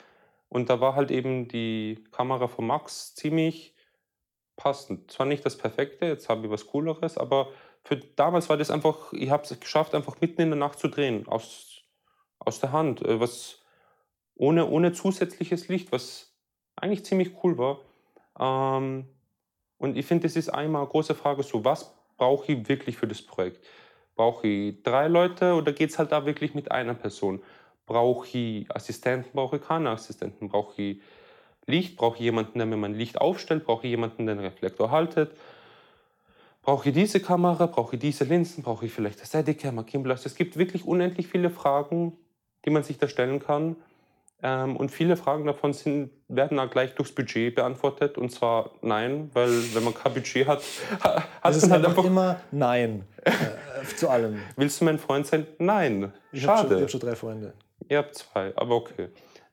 Und 0.48 0.68
da 0.68 0.80
war 0.80 0.96
halt 0.96 1.12
eben 1.12 1.46
die 1.46 2.04
Kamera 2.10 2.48
von 2.48 2.66
Max 2.66 3.14
ziemlich 3.14 3.76
passend. 4.56 5.10
Zwar 5.10 5.26
nicht 5.26 5.46
das 5.46 5.56
Perfekte, 5.56 6.06
jetzt 6.06 6.28
habe 6.28 6.46
ich 6.46 6.50
was 6.50 6.66
Cooleres, 6.66 7.16
aber 7.16 7.48
für 7.84 7.96
damals 7.96 8.48
war 8.48 8.56
das 8.56 8.70
einfach, 8.70 9.12
ich 9.12 9.30
habe 9.30 9.42
es 9.42 9.58
geschafft, 9.58 9.94
einfach 9.94 10.20
mitten 10.20 10.42
in 10.42 10.50
der 10.50 10.58
Nacht 10.58 10.78
zu 10.78 10.88
drehen, 10.88 11.26
aus, 11.26 11.82
aus 12.38 12.60
der 12.60 12.72
Hand, 12.72 13.02
äh, 13.02 13.20
was 13.20 13.62
ohne, 14.34 14.66
ohne 14.66 14.92
zusätzliches 14.92 15.68
Licht, 15.68 15.92
was 15.92 16.34
eigentlich 16.76 17.04
ziemlich 17.04 17.32
cool 17.42 17.58
war. 17.58 17.80
Ähm, 18.38 19.06
und 19.78 19.96
ich 19.96 20.06
finde, 20.06 20.26
das 20.26 20.36
ist 20.36 20.48
einmal 20.48 20.82
eine 20.82 20.90
große 20.90 21.14
Frage, 21.14 21.42
so 21.42 21.64
was 21.64 21.94
brauche 22.16 22.52
ich 22.52 22.68
wirklich 22.68 22.96
für 22.96 23.06
das 23.06 23.22
Projekt? 23.22 23.64
Brauche 24.14 24.46
ich 24.46 24.82
drei 24.82 25.08
Leute 25.08 25.54
oder 25.54 25.72
geht 25.72 25.90
es 25.90 25.98
halt 25.98 26.12
da 26.12 26.26
wirklich 26.26 26.54
mit 26.54 26.70
einer 26.70 26.94
Person? 26.94 27.42
Brauche 27.86 28.38
ich 28.38 28.70
Assistenten, 28.70 29.30
brauche 29.32 29.56
ich 29.56 29.62
keine 29.62 29.90
Assistenten? 29.90 30.48
Brauche 30.48 30.80
ich 30.80 31.02
Licht? 31.66 31.96
Brauche 31.96 32.16
ich 32.16 32.22
jemanden, 32.22 32.58
der 32.58 32.66
mir 32.66 32.76
mein 32.76 32.94
Licht 32.94 33.20
aufstellt? 33.20 33.64
Brauche 33.64 33.86
ich 33.86 33.90
jemanden, 33.90 34.26
der 34.26 34.34
den 34.34 34.44
Reflektor 34.44 34.90
haltet? 34.90 35.36
Brauche 36.62 36.88
ich 36.88 36.94
diese 36.94 37.20
Kamera, 37.20 37.66
brauche 37.66 37.96
ich 37.96 38.00
diese 38.00 38.24
Linsen, 38.24 38.62
brauche 38.62 38.86
ich 38.86 38.92
vielleicht 38.92 39.20
das 39.20 39.28
Steadicam, 39.28 39.84
Gimbal. 39.86 40.12
Also 40.12 40.26
es 40.26 40.34
gibt 40.34 40.56
wirklich 40.56 40.84
unendlich 40.84 41.28
viele 41.28 41.50
Fragen, 41.50 42.16
die 42.64 42.70
man 42.70 42.82
sich 42.82 42.98
da 42.98 43.08
stellen 43.08 43.40
kann. 43.40 43.76
Ähm, 44.42 44.76
und 44.76 44.90
viele 44.90 45.16
Fragen 45.16 45.44
davon 45.44 45.72
sind, 45.74 46.10
werden 46.28 46.56
dann 46.56 46.70
gleich 46.70 46.94
durchs 46.94 47.12
Budget 47.12 47.54
beantwortet. 47.54 48.16
Und 48.16 48.30
zwar 48.30 48.70
nein, 48.80 49.30
weil 49.34 49.50
wenn 49.74 49.84
man 49.84 49.94
kein 49.94 50.14
Budget 50.14 50.46
hat, 50.46 50.62
hat 51.00 51.54
es 51.54 51.62
man 51.62 51.72
halt 51.72 51.86
einfach 51.86 52.04
immer 52.04 52.40
nein 52.50 53.04
äh, 53.24 53.32
zu 53.96 54.08
allem. 54.08 54.40
Willst 54.56 54.80
du 54.80 54.86
mein 54.86 54.98
Freund 54.98 55.26
sein? 55.26 55.46
Nein. 55.58 56.12
Ich 56.32 56.42
Schade. 56.42 56.52
Hab 56.52 56.68
schon, 56.68 56.76
ich 56.76 56.82
habe 56.82 56.90
schon 56.90 57.00
drei 57.00 57.16
Freunde. 57.16 57.52
Ihr 57.88 57.98
habt 57.98 58.14
zwei, 58.14 58.52
aber 58.56 58.76
okay. 58.76 59.08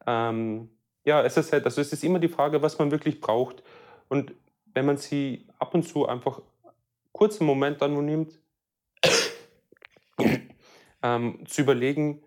Ähm, 0.05 0.69
ja, 1.03 1.23
es 1.23 1.35
ist 1.35 1.51
halt, 1.51 1.65
also 1.65 1.81
es 1.81 1.91
ist 1.91 2.03
immer 2.03 2.19
die 2.19 2.29
Frage, 2.29 2.61
was 2.61 2.77
man 2.79 2.91
wirklich 2.91 3.19
braucht. 3.19 3.63
Und 4.07 4.33
wenn 4.73 4.85
man 4.85 4.97
sie 4.97 5.47
ab 5.59 5.73
und 5.73 5.83
zu 5.83 6.07
einfach 6.07 6.41
kurzen 7.17 7.45
Moment 7.45 7.81
dann 7.81 7.93
nur 7.93 8.03
nimmt, 8.03 8.39
ähm, 11.01 11.45
zu 11.47 11.61
überlegen, 11.61 12.23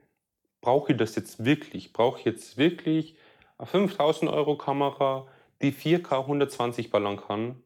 brauche 0.60 0.92
ich 0.92 0.98
das 0.98 1.14
jetzt 1.14 1.44
wirklich? 1.44 1.92
Brauche 1.92 2.18
ich 2.18 2.24
jetzt 2.24 2.56
wirklich 2.58 3.16
eine 3.56 3.66
5000 3.66 4.30
Euro 4.30 4.56
Kamera, 4.56 5.28
die 5.62 5.72
4K 5.72 6.22
120 6.22 6.90
ballern 6.90 7.16
kann? 7.16 7.62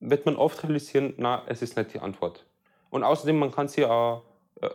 Wird 0.00 0.24
man 0.24 0.36
oft 0.36 0.62
realisieren, 0.62 1.14
na, 1.18 1.44
es 1.46 1.60
ist 1.60 1.76
nicht 1.76 1.92
die 1.92 2.00
Antwort. 2.00 2.46
Und 2.88 3.04
außerdem, 3.04 3.38
man 3.38 3.52
kann 3.52 3.68
sie 3.68 3.84
auch 3.84 4.22
äh, 4.62 4.70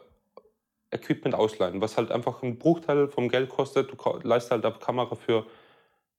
Equipment 0.91 1.33
ausleihen, 1.33 1.81
was 1.81 1.97
halt 1.97 2.11
einfach 2.11 2.43
einen 2.43 2.59
Bruchteil 2.59 3.07
vom 3.07 3.27
Geld 3.27 3.49
kostet. 3.49 3.91
Du 3.91 4.19
leistest 4.23 4.51
halt 4.51 4.65
eine 4.65 4.75
Kamera 4.75 5.15
für 5.15 5.47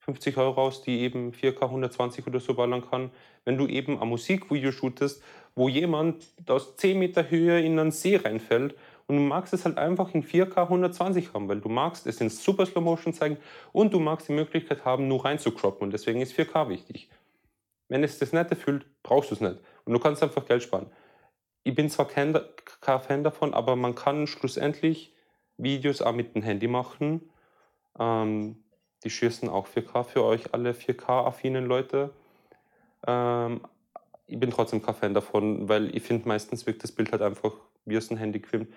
50 0.05 0.37
Euro 0.37 0.61
aus, 0.61 0.83
die 0.83 1.01
eben 1.01 1.33
4K 1.33 1.63
120 1.63 2.27
oder 2.27 2.41
so 2.41 2.55
ballern 2.55 2.83
kann. 2.89 3.11
Wenn 3.45 3.57
du 3.57 3.67
eben 3.69 4.01
ein 4.01 4.09
Musikvideo 4.09 4.73
shootest, 4.73 5.23
wo 5.55 5.69
jemand 5.69 6.25
aus 6.49 6.77
10 6.77 6.99
Meter 6.99 7.31
Höhe 7.31 7.61
in 7.61 7.79
einen 7.79 7.93
See 7.93 8.17
reinfällt 8.17 8.75
und 9.07 9.17
du 9.17 9.23
magst 9.23 9.55
es 9.55 9.65
halt 9.65 9.79
einfach 9.79 10.13
in 10.13 10.25
4K 10.25 10.63
120 10.63 11.33
haben, 11.35 11.49
weil 11.49 11.61
du 11.61 11.69
magst 11.69 12.07
es 12.07 12.21
in 12.21 12.31
super 12.31 12.67
Slow 12.67 12.83
Motion 12.83 13.13
zeigen 13.13 13.37
und 13.73 13.95
du 13.95 14.01
magst 14.01 14.29
die 14.29 14.33
Möglichkeit 14.33 14.85
haben, 14.85 15.07
nur 15.07 15.25
rein 15.25 15.39
zu 15.39 15.53
croppen 15.53 15.85
und 15.87 15.93
deswegen 15.93 16.21
ist 16.21 16.33
4K 16.33 16.69
wichtig. 16.69 17.09
Wenn 17.89 18.03
es 18.03 18.19
das 18.19 18.33
nicht 18.33 18.51
erfüllt, 18.51 18.87
brauchst 19.03 19.31
du 19.31 19.35
es 19.37 19.41
nicht 19.41 19.59
und 19.85 19.93
du 19.93 20.01
kannst 20.01 20.23
einfach 20.23 20.45
Geld 20.47 20.65
sparen. 20.65 20.91
Ich 21.63 21.77
bin 21.77 21.89
zwar 21.89 22.09
kein, 22.09 22.37
kein 22.81 23.01
Fan 23.01 23.23
davon, 23.23 23.55
aber 23.55 23.77
man 23.77 23.95
kann 23.95 24.27
schlussendlich 24.27 25.15
Videos 25.59 26.03
auch 26.03 26.13
mit 26.13 26.35
dem 26.35 26.43
Handy 26.43 26.67
machen. 26.67 27.31
Ähm, 28.01 28.62
die 29.05 29.11
schießen 29.11 29.49
auch 29.49 29.67
4K 29.67 30.05
für 30.05 30.25
euch 30.25 30.53
alle 30.55 30.73
4K-affinen 30.73 31.67
Leute. 31.67 32.11
Ähm, 33.07 33.61
ich 34.27 34.39
bin 34.39 34.51
trotzdem 34.51 34.83
kein 34.83 34.95
Fan 34.95 35.15
davon, 35.15 35.69
weil 35.69 35.95
ich 35.95 36.03
finde, 36.03 36.29
meistens 36.29 36.67
wirkt 36.67 36.83
das 36.83 36.93
Bild 36.93 37.13
halt 37.13 37.23
einfach 37.23 37.53
wie 37.85 37.97
aus 37.97 38.09
dem 38.09 38.17
Handy 38.17 38.41
gefilmt. 38.41 38.73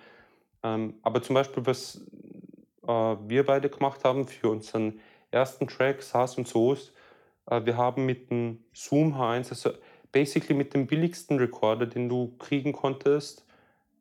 Ähm, 0.62 0.94
aber 1.02 1.22
zum 1.22 1.34
Beispiel, 1.34 1.64
was 1.64 2.00
äh, 2.86 2.88
wir 2.88 3.46
beide 3.46 3.70
gemacht 3.70 4.04
haben 4.04 4.26
für 4.26 4.50
unseren 4.50 5.00
ersten 5.30 5.68
Track, 5.68 6.02
SARS 6.02 6.36
und 6.36 6.48
SOS, 6.48 6.92
äh, 7.46 7.64
wir 7.64 7.76
haben 7.76 8.04
mit 8.04 8.30
dem 8.30 8.64
Zoom 8.72 9.14
H1, 9.14 9.50
also 9.50 9.70
basically 10.12 10.54
mit 10.54 10.74
dem 10.74 10.86
billigsten 10.86 11.38
Recorder, 11.38 11.86
den 11.86 12.08
du 12.08 12.34
kriegen 12.38 12.72
konntest, 12.72 13.44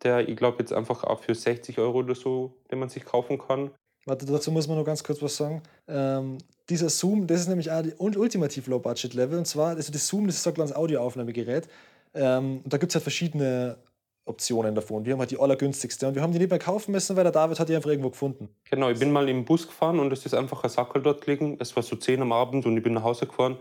der, 0.03 0.27
ich 0.27 0.35
glaube, 0.35 0.59
jetzt 0.59 0.73
einfach 0.73 1.03
auch 1.03 1.19
für 1.19 1.35
60 1.35 1.79
Euro 1.79 1.99
oder 1.99 2.15
so, 2.15 2.53
den 2.71 2.79
man 2.79 2.89
sich 2.89 3.05
kaufen 3.05 3.37
kann, 3.37 3.71
Warte, 4.05 4.25
dazu 4.27 4.51
muss 4.51 4.67
man 4.67 4.77
noch 4.77 4.85
ganz 4.85 5.03
kurz 5.03 5.21
was 5.21 5.35
sagen. 5.35 5.63
Ähm, 5.87 6.37
dieser 6.69 6.89
Zoom, 6.89 7.25
das 7.25 7.41
ist 7.41 7.47
nämlich 7.47 7.71
auch 7.71 7.81
die 7.81 7.93
ultimativ 7.95 8.67
Low-Budget-Level. 8.67 9.39
Und 9.39 9.45
zwar, 9.45 9.75
also 9.75 9.91
das 9.91 10.07
Zoom, 10.07 10.27
das 10.27 10.37
ist 10.37 10.47
ein 10.47 10.53
kleines 10.53 10.75
Audioaufnahmegerät. 10.75 11.67
Ähm, 12.13 12.61
und 12.63 12.71
da 12.71 12.77
gibt 12.77 12.91
es 12.91 12.95
halt 12.95 13.03
verschiedene 13.03 13.77
Optionen 14.25 14.75
davon. 14.75 15.05
Wir 15.05 15.13
haben 15.13 15.19
halt 15.19 15.31
die 15.31 15.39
allergünstigste. 15.39 16.07
Und 16.07 16.15
wir 16.15 16.21
haben 16.21 16.31
die 16.31 16.39
nicht 16.39 16.49
mehr 16.49 16.59
kaufen 16.59 16.91
müssen, 16.91 17.15
weil 17.15 17.23
der 17.23 17.31
David 17.31 17.59
hat 17.59 17.67
die 17.67 17.75
einfach 17.75 17.89
irgendwo 17.89 18.09
gefunden. 18.11 18.49
Genau, 18.69 18.89
ich 18.89 18.99
bin 18.99 19.11
mal 19.11 19.27
im 19.27 19.43
Bus 19.43 19.67
gefahren 19.67 19.99
und 19.99 20.13
es 20.13 20.25
ist 20.25 20.33
einfach 20.33 20.63
ein 20.63 20.69
Sackel 20.69 21.01
dort 21.01 21.25
gelegen. 21.25 21.57
Es 21.59 21.75
war 21.75 21.81
so 21.81 21.95
10 21.95 22.21
am 22.21 22.31
Abend 22.31 22.65
und 22.65 22.77
ich 22.77 22.83
bin 22.83 22.93
nach 22.93 23.03
Hause 23.03 23.25
gefahren. 23.25 23.57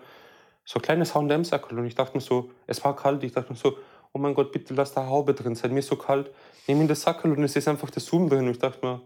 So 0.65 0.79
ein 0.79 0.83
kleines 0.83 1.15
H&M-Sackel. 1.15 1.79
Und 1.79 1.87
ich 1.87 1.95
dachte 1.95 2.17
mir 2.17 2.23
so, 2.23 2.51
es 2.67 2.83
war 2.85 2.97
kalt. 2.97 3.23
Ich 3.25 3.33
dachte 3.33 3.53
mir 3.53 3.59
so, 3.59 3.77
oh 4.13 4.19
mein 4.19 4.35
Gott, 4.35 4.53
bitte 4.53 4.75
lass 4.75 4.93
da 4.93 5.07
Haube 5.07 5.35
drin 5.35 5.55
sein. 5.55 5.73
Mir 5.73 5.81
ist 5.81 5.89
so 5.89 5.97
kalt. 5.97 6.31
Nehme 6.67 6.83
in 6.83 6.89
das 6.89 7.03
Sackel 7.03 7.33
und 7.33 7.43
es 7.43 7.57
ist 7.57 7.69
einfach 7.69 7.91
der 7.91 8.03
Zoom 8.03 8.29
drin. 8.29 8.47
Und 8.47 8.53
ich 8.53 8.59
dachte 8.59 8.85
mir, 8.85 9.03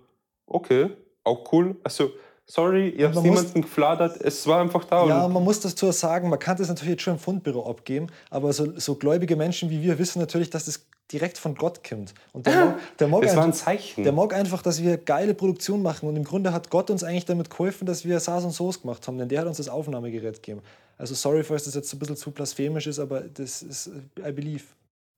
okay, 0.47 0.91
auch 1.29 1.53
cool. 1.53 1.77
Also, 1.85 2.11
sorry, 2.47 2.91
ihr 2.91 3.09
habt 3.09 3.23
niemanden 3.23 3.63
gefladert, 3.63 4.21
es 4.21 4.47
war 4.47 4.61
einfach 4.61 4.85
da. 4.85 5.07
Ja, 5.07 5.29
man 5.29 5.45
muss 5.45 5.61
dazu 5.61 5.93
sagen, 5.93 6.29
man 6.29 6.39
kann 6.39 6.57
das 6.57 6.69
natürlich 6.69 6.93
jetzt 6.93 7.03
schon 7.03 7.15
im 7.15 7.21
Fundbüro 7.21 7.69
abgeben, 7.69 8.09
aber 8.31 8.53
so, 8.53 8.79
so 8.79 8.97
gläubige 8.97 9.37
Menschen 9.37 9.71
wie 9.71 9.83
wir 9.83 9.99
wissen 9.99 10.19
natürlich, 10.19 10.51
dass 10.51 10.65
das 10.65 10.87
direkt 11.13 11.39
von 11.39 11.55
Gott 11.55 11.89
kommt. 11.89 12.13
Und 12.33 12.47
der 12.47 12.67
mag, 12.67 12.99
der 12.99 13.09
mag 13.09 13.23
das 13.23 13.31
einfach, 13.31 13.43
war 13.43 13.49
ein 13.49 13.55
Zeichen. 13.55 14.05
Der 14.05 14.13
mag 14.13 14.35
einfach, 14.35 14.63
dass 14.63 14.83
wir 14.83 14.99
geile 14.99 15.35
Produktion 15.35 15.83
machen 15.83 16.09
und 16.09 16.17
im 16.17 16.25
Grunde 16.25 16.53
hat 16.53 16.71
Gott 16.71 16.91
uns 16.91 17.03
eigentlich 17.05 17.25
damit 17.25 17.51
geholfen, 17.51 17.87
dass 17.87 18.05
wir 18.05 18.21
Saas 18.21 18.45
und 18.45 18.51
Soos 18.51 18.83
gemacht 18.83 19.07
haben, 19.07 19.19
denn 19.19 19.29
der 19.29 19.41
hat 19.41 19.47
uns 19.47 19.57
das 19.57 19.69
Aufnahmegerät 19.69 20.43
gegeben. 20.43 20.63
Also 20.99 21.15
sorry, 21.15 21.45
falls 21.45 21.65
das 21.65 21.75
jetzt 21.75 21.93
ein 21.93 21.99
bisschen 21.99 22.17
zu 22.17 22.31
blasphemisch 22.31 22.87
ist, 22.87 22.99
aber 22.99 23.21
das 23.21 23.63
ist, 23.63 23.91
I 24.19 24.33
believe. 24.33 24.65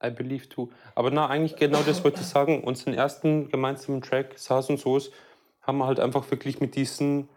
I 0.03 0.09
believe 0.09 0.49
too. 0.49 0.69
Aber 0.95 1.11
na, 1.11 1.27
eigentlich 1.27 1.55
genau 1.55 1.81
das 1.85 2.03
wollte 2.03 2.21
ich 2.21 2.27
sagen. 2.27 2.63
Unseren 2.63 2.93
ersten 2.93 3.49
gemeinsamen 3.49 4.01
Track, 4.01 4.33
Saas 4.35 4.69
und 4.69 4.79
Soos, 4.79 5.11
haben 5.61 5.77
wir 5.77 5.85
halt 5.85 5.99
einfach 5.99 6.29
wirklich 6.31 6.59
mit 6.59 6.75
diesem 6.75 7.29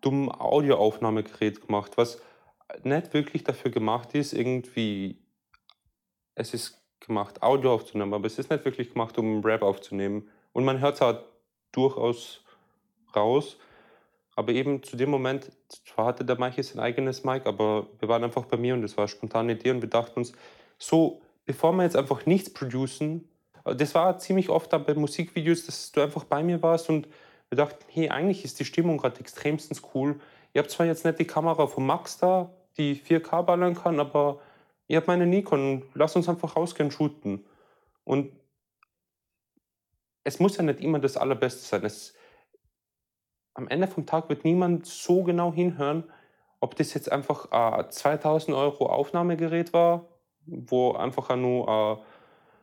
dummen 0.00 0.30
Audioaufnahmegerät 0.30 1.66
gemacht, 1.66 1.92
was 1.96 2.20
nicht 2.82 3.14
wirklich 3.14 3.44
dafür 3.44 3.70
gemacht 3.70 4.14
ist, 4.14 4.32
irgendwie, 4.32 5.18
es 6.34 6.54
ist 6.54 6.82
gemacht, 7.00 7.42
Audio 7.42 7.74
aufzunehmen, 7.74 8.14
aber 8.14 8.26
es 8.26 8.38
ist 8.38 8.50
nicht 8.50 8.64
wirklich 8.64 8.92
gemacht, 8.92 9.18
um 9.18 9.44
Rap 9.44 9.62
aufzunehmen. 9.62 10.28
Und 10.52 10.64
man 10.64 10.80
hört 10.80 10.94
es 10.94 11.00
halt 11.00 11.20
durchaus 11.72 12.42
raus. 13.14 13.58
Aber 14.36 14.52
eben 14.52 14.82
zu 14.82 14.96
dem 14.96 15.10
Moment, 15.10 15.52
zwar 15.68 16.06
hatte 16.06 16.24
der 16.24 16.38
Mike 16.38 16.62
sein 16.62 16.80
eigenes 16.80 17.22
Mic, 17.22 17.46
aber 17.46 17.86
wir 18.00 18.08
waren 18.08 18.24
einfach 18.24 18.46
bei 18.46 18.56
mir 18.56 18.74
und 18.74 18.82
es 18.82 18.96
war 18.96 19.04
eine 19.04 19.08
spontane 19.08 19.52
Idee 19.52 19.70
und 19.70 19.80
wir 19.80 19.88
dachten 19.88 20.20
uns, 20.20 20.32
so, 20.76 21.22
bevor 21.44 21.72
wir 21.72 21.84
jetzt 21.84 21.96
einfach 21.96 22.26
nichts 22.26 22.52
producen, 22.52 23.28
das 23.64 23.94
war 23.94 24.18
ziemlich 24.18 24.50
oft 24.50 24.70
bei 24.70 24.94
Musikvideos, 24.94 25.66
dass 25.66 25.92
du 25.92 26.00
einfach 26.00 26.24
bei 26.24 26.42
mir 26.42 26.62
warst 26.62 26.90
und 26.90 27.08
wir 27.56 27.64
dachten, 27.64 27.84
hey, 27.88 28.08
eigentlich 28.08 28.44
ist 28.44 28.58
die 28.58 28.64
Stimmung 28.64 28.98
gerade 28.98 29.20
extremstens 29.20 29.82
cool. 29.94 30.20
Ihr 30.52 30.60
habt 30.60 30.72
zwar 30.72 30.86
jetzt 30.86 31.04
nicht 31.04 31.20
die 31.20 31.26
Kamera 31.26 31.68
von 31.68 31.86
Max 31.86 32.18
da, 32.18 32.50
die 32.76 32.96
4K 32.96 33.42
ballern 33.42 33.74
kann, 33.74 34.00
aber 34.00 34.40
ihr 34.88 34.96
habt 34.96 35.06
meine 35.06 35.26
Nikon, 35.26 35.84
lass 35.94 36.16
uns 36.16 36.28
einfach 36.28 36.56
rausgehen 36.56 36.90
shooten. 36.90 37.46
Und 38.02 38.32
es 40.24 40.40
muss 40.40 40.56
ja 40.56 40.64
nicht 40.64 40.80
immer 40.80 40.98
das 40.98 41.16
Allerbeste 41.16 41.62
sein. 41.62 41.84
Es, 41.84 42.14
am 43.54 43.68
Ende 43.68 43.86
vom 43.86 44.04
Tag 44.04 44.28
wird 44.28 44.44
niemand 44.44 44.86
so 44.86 45.22
genau 45.22 45.52
hinhören, 45.52 46.10
ob 46.58 46.74
das 46.74 46.92
jetzt 46.94 47.12
einfach 47.12 47.52
ein 47.52 47.88
2000 47.88 48.56
Euro 48.56 48.86
Aufnahmegerät 48.86 49.72
war, 49.72 50.08
wo 50.46 50.92
einfach 50.92 51.36
nur 51.36 51.68
ein 51.68 51.98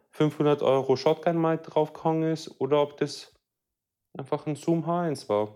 500 0.09 0.61
Euro 0.63 0.97
Shotgun-Mic 0.97 1.63
draufgegangen 1.63 2.33
ist, 2.33 2.59
oder 2.59 2.81
ob 2.81 2.97
das 2.97 3.33
einfach 4.17 4.45
ein 4.45 4.55
Zoom 4.55 4.85
H1 4.85 5.27
war. 5.29 5.55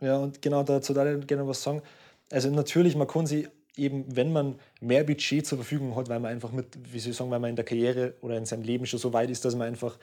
Ja, 0.00 0.18
und 0.18 0.40
genau 0.42 0.62
dazu 0.62 0.94
da 0.94 1.14
gerne 1.16 1.46
was 1.46 1.62
sagen. 1.62 1.82
Also 2.30 2.50
natürlich, 2.50 2.96
man 2.96 3.06
kann 3.06 3.26
sie 3.26 3.48
eben, 3.76 4.04
wenn 4.14 4.32
man 4.32 4.58
mehr 4.80 5.04
Budget 5.04 5.46
zur 5.46 5.58
Verfügung 5.58 5.96
hat, 5.96 6.08
weil 6.08 6.20
man 6.20 6.32
einfach 6.32 6.52
mit, 6.52 6.92
wie 6.92 6.98
soll 6.98 7.10
ich 7.10 7.16
sagen, 7.16 7.30
weil 7.30 7.40
man 7.40 7.50
in 7.50 7.56
der 7.56 7.64
Karriere 7.64 8.14
oder 8.20 8.36
in 8.36 8.46
seinem 8.46 8.62
Leben 8.62 8.86
schon 8.86 8.98
so 8.98 9.12
weit 9.12 9.30
ist, 9.30 9.44
dass 9.44 9.54
man 9.54 9.68
einfach 9.68 9.98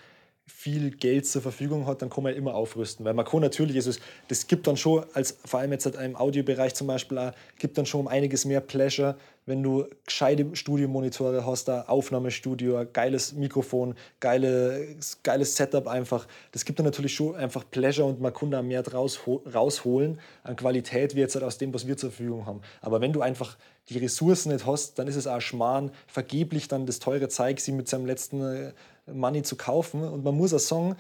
viel 0.47 0.91
Geld 0.91 1.27
zur 1.27 1.41
Verfügung 1.41 1.85
hat, 1.85 2.01
dann 2.01 2.09
kann 2.09 2.23
man 2.23 2.33
immer 2.33 2.55
aufrüsten. 2.55 3.05
Weil 3.05 3.13
man 3.13 3.25
kann 3.25 3.41
natürlich, 3.41 3.75
also 3.75 3.91
das 4.29 4.47
gibt 4.47 4.65
dann 4.65 4.77
schon, 4.77 5.05
als, 5.13 5.37
vor 5.45 5.59
allem 5.59 5.73
jetzt 5.73 5.85
im 5.85 6.15
Audiobereich 6.15 6.73
zum 6.73 6.87
Beispiel, 6.87 7.17
auch, 7.17 7.31
gibt 7.59 7.77
dann 7.77 7.85
schon 7.85 8.01
um 8.01 8.07
einiges 8.07 8.45
mehr 8.45 8.61
Pleasure, 8.61 9.17
wenn 9.45 9.63
du 9.63 9.85
gescheite 10.05 10.55
Studiomonitore 10.55 11.45
hast, 11.45 11.69
ein 11.69 11.87
Aufnahmestudio, 11.87 12.77
ein 12.77 12.91
geiles 12.91 13.33
Mikrofon, 13.33 13.95
geile, 14.19 14.95
geiles 15.23 15.55
Setup 15.55 15.87
einfach. 15.87 16.27
Das 16.51 16.65
gibt 16.65 16.79
dann 16.79 16.85
natürlich 16.85 17.15
schon 17.15 17.35
einfach 17.35 17.63
Pleasure 17.69 18.07
und 18.07 18.19
man 18.19 18.33
kann 18.33 18.51
da 18.51 18.61
mehr 18.61 18.83
draus 18.83 19.19
rausholen 19.53 20.19
an 20.43 20.55
Qualität, 20.55 21.15
wie 21.15 21.19
jetzt 21.19 21.35
halt 21.35 21.45
aus 21.45 21.57
dem, 21.57 21.73
was 21.73 21.87
wir 21.87 21.97
zur 21.97 22.11
Verfügung 22.11 22.45
haben. 22.45 22.61
Aber 22.81 22.99
wenn 22.99 23.13
du 23.13 23.21
einfach 23.21 23.57
die 23.89 23.99
Ressourcen 23.99 24.51
nicht 24.51 24.65
hast, 24.65 24.99
dann 24.99 25.07
ist 25.07 25.15
es 25.15 25.27
auch 25.27 25.39
Schmarrn, 25.39 25.91
vergeblich 26.07 26.67
dann 26.67 26.85
das 26.85 26.99
teure 26.99 27.29
Zeug 27.29 27.59
sie 27.59 27.71
mit 27.71 27.87
seinem 27.87 28.05
letzten 28.05 28.41
äh, 28.41 28.73
Money 29.11 29.43
zu 29.43 29.55
kaufen. 29.55 30.03
Und 30.03 30.23
man 30.23 30.35
muss 30.35 30.53
auch 30.53 30.59
sagen, 30.59 30.95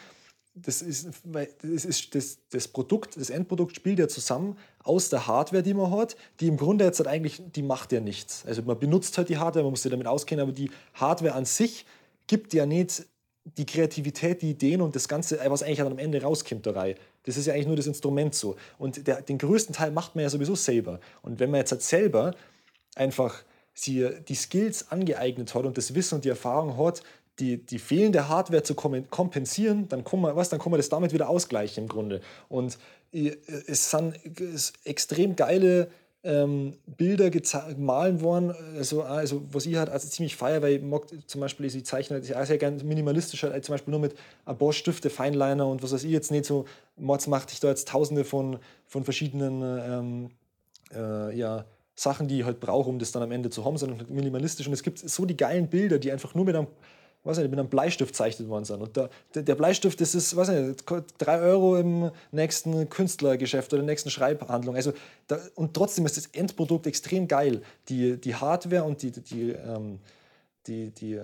das 0.55 0.81
ist, 0.81 1.09
das, 1.63 1.85
ist 1.85 2.15
das, 2.15 2.39
das 2.49 2.67
Produkt, 2.67 3.15
das 3.17 3.29
Endprodukt 3.29 3.75
spielt 3.75 3.99
ja 3.99 4.07
zusammen 4.07 4.57
aus 4.83 5.09
der 5.09 5.27
Hardware, 5.27 5.61
die 5.61 5.73
man 5.73 5.91
hat, 5.91 6.15
die 6.39 6.47
im 6.47 6.57
Grunde 6.57 6.85
jetzt 6.85 6.99
halt 6.99 7.07
eigentlich, 7.07 7.41
die 7.55 7.61
macht 7.61 7.91
ja 7.91 7.99
nichts. 7.99 8.43
Also 8.47 8.63
man 8.63 8.79
benutzt 8.79 9.17
halt 9.17 9.29
die 9.29 9.37
Hardware, 9.37 9.63
man 9.63 9.71
muss 9.71 9.83
sich 9.83 9.91
damit 9.91 10.07
auskennen, 10.07 10.41
aber 10.41 10.51
die 10.51 10.71
Hardware 10.95 11.35
an 11.35 11.45
sich 11.45 11.85
gibt 12.25 12.53
ja 12.53 12.65
nicht 12.65 13.05
die 13.55 13.65
Kreativität, 13.65 14.41
die 14.41 14.51
Ideen 14.51 14.81
und 14.81 14.95
das 14.95 15.07
Ganze, 15.07 15.39
was 15.45 15.63
eigentlich 15.63 15.81
am 15.81 15.97
Ende 15.97 16.21
rauskommt, 16.21 16.67
Reihe. 16.67 16.95
Das 17.23 17.37
ist 17.37 17.45
ja 17.45 17.53
eigentlich 17.53 17.67
nur 17.67 17.75
das 17.75 17.87
Instrument 17.87 18.35
so. 18.35 18.55
Und 18.77 19.07
der, 19.07 19.21
den 19.21 19.37
größten 19.37 19.75
Teil 19.75 19.91
macht 19.91 20.15
man 20.15 20.23
ja 20.23 20.29
sowieso 20.29 20.55
selber. 20.55 20.99
Und 21.21 21.39
wenn 21.39 21.51
man 21.51 21.59
jetzt 21.59 21.71
halt 21.71 21.81
selber 21.81 22.35
einfach 22.95 23.43
sie 23.77 24.09
die 24.27 24.35
Skills 24.35 24.91
angeeignet 24.91 25.53
hat 25.53 25.65
und 25.65 25.77
das 25.77 25.93
Wissen 25.93 26.15
und 26.15 26.25
die 26.25 26.29
Erfahrung 26.29 26.77
hat, 26.77 27.03
die, 27.39 27.57
die 27.57 27.77
fehlende 27.77 28.27
Hardware 28.27 28.63
zu 28.63 28.73
kompensieren, 28.73 29.87
dann 29.89 30.03
kann, 30.03 30.21
man, 30.21 30.35
was, 30.35 30.49
dann 30.49 30.59
kann 30.59 30.71
man 30.71 30.79
das 30.79 30.89
damit 30.89 31.13
wieder 31.13 31.29
ausgleichen 31.29 31.83
im 31.83 31.87
Grunde. 31.87 32.21
Und 32.49 32.79
es 33.11 33.91
sind 33.91 34.19
extrem 34.83 35.35
geile 35.35 35.89
ähm, 36.23 36.73
Bilder 36.87 37.29
gemahlen 37.29 38.21
worden, 38.21 38.53
also, 38.75 39.03
also 39.03 39.43
was 39.51 39.67
ich 39.67 39.75
halt 39.75 39.89
also 39.89 40.09
ziemlich 40.09 40.35
feier, 40.35 40.61
weil 40.63 40.73
ich 40.73 40.81
mag 40.81 41.03
zum 41.27 41.41
Beispiel, 41.41 41.67
ich 41.67 41.85
zeichne 41.85 42.19
ich 42.19 42.35
auch 42.35 42.45
sehr 42.45 42.57
gerne 42.57 42.83
minimalistisch, 42.83 43.43
halt, 43.43 43.63
zum 43.63 43.73
Beispiel 43.73 43.91
nur 43.91 44.01
mit 44.01 44.15
ein 44.45 44.57
paar 44.57 44.73
Stifte, 44.73 45.11
Feinliner 45.11 45.67
und 45.67 45.83
was 45.83 45.93
weiß 45.93 46.03
ich 46.03 46.11
jetzt 46.11 46.31
nicht 46.31 46.45
so, 46.45 46.65
Mods 46.97 47.27
macht 47.27 47.53
ich 47.53 47.59
da 47.59 47.69
jetzt 47.69 47.87
tausende 47.87 48.25
von, 48.25 48.57
von 48.87 49.03
verschiedenen 49.03 49.61
ähm, 49.63 50.29
äh, 50.93 51.37
ja, 51.37 51.65
Sachen, 51.97 52.27
die 52.27 52.39
ich 52.39 52.45
halt 52.45 52.59
brauche, 52.59 52.89
um 52.89 52.99
das 52.99 53.11
dann 53.11 53.23
am 53.23 53.31
Ende 53.31 53.49
zu 53.49 53.65
haben, 53.65 53.77
sondern 53.77 54.05
minimalistisch 54.07 54.67
und 54.67 54.73
es 54.73 54.83
gibt 54.83 54.99
so 54.99 55.25
die 55.25 55.35
geilen 55.35 55.67
Bilder, 55.67 55.99
die 55.99 56.11
einfach 56.11 56.35
nur 56.35 56.45
mit 56.45 56.55
einem 56.55 56.67
weiß 57.23 57.39
nicht, 57.39 57.49
mit 57.49 57.59
einem 57.59 57.67
Bleistift 57.67 58.15
zeichnet 58.15 58.47
worden 58.47 58.63
sind. 58.63 58.81
Und 58.81 58.95
der, 58.95 59.09
der 59.35 59.55
Bleistift, 59.55 59.99
das 59.99 60.15
ist, 60.15 60.35
weiß 60.35 60.47
nicht, 60.47 60.83
drei 61.17 61.39
Euro 61.41 61.77
im 61.77 62.09
nächsten 62.31 62.89
Künstlergeschäft 62.89 63.73
oder 63.73 63.81
der 63.81 63.91
nächsten 63.91 64.09
Schreibhandlung. 64.09 64.75
Also 64.75 64.93
da, 65.27 65.37
und 65.55 65.73
trotzdem 65.73 66.05
ist 66.05 66.15
das 66.15 66.27
Endprodukt 66.27 66.87
extrem 66.87 67.27
geil. 67.27 67.61
Die, 67.89 68.15
die 68.15 68.35
Hardware 68.35 68.83
und 68.83 69.01
die, 69.01 69.11
die, 69.11 69.51
ähm, 69.51 69.99
die, 70.67 70.91
die 70.91 71.19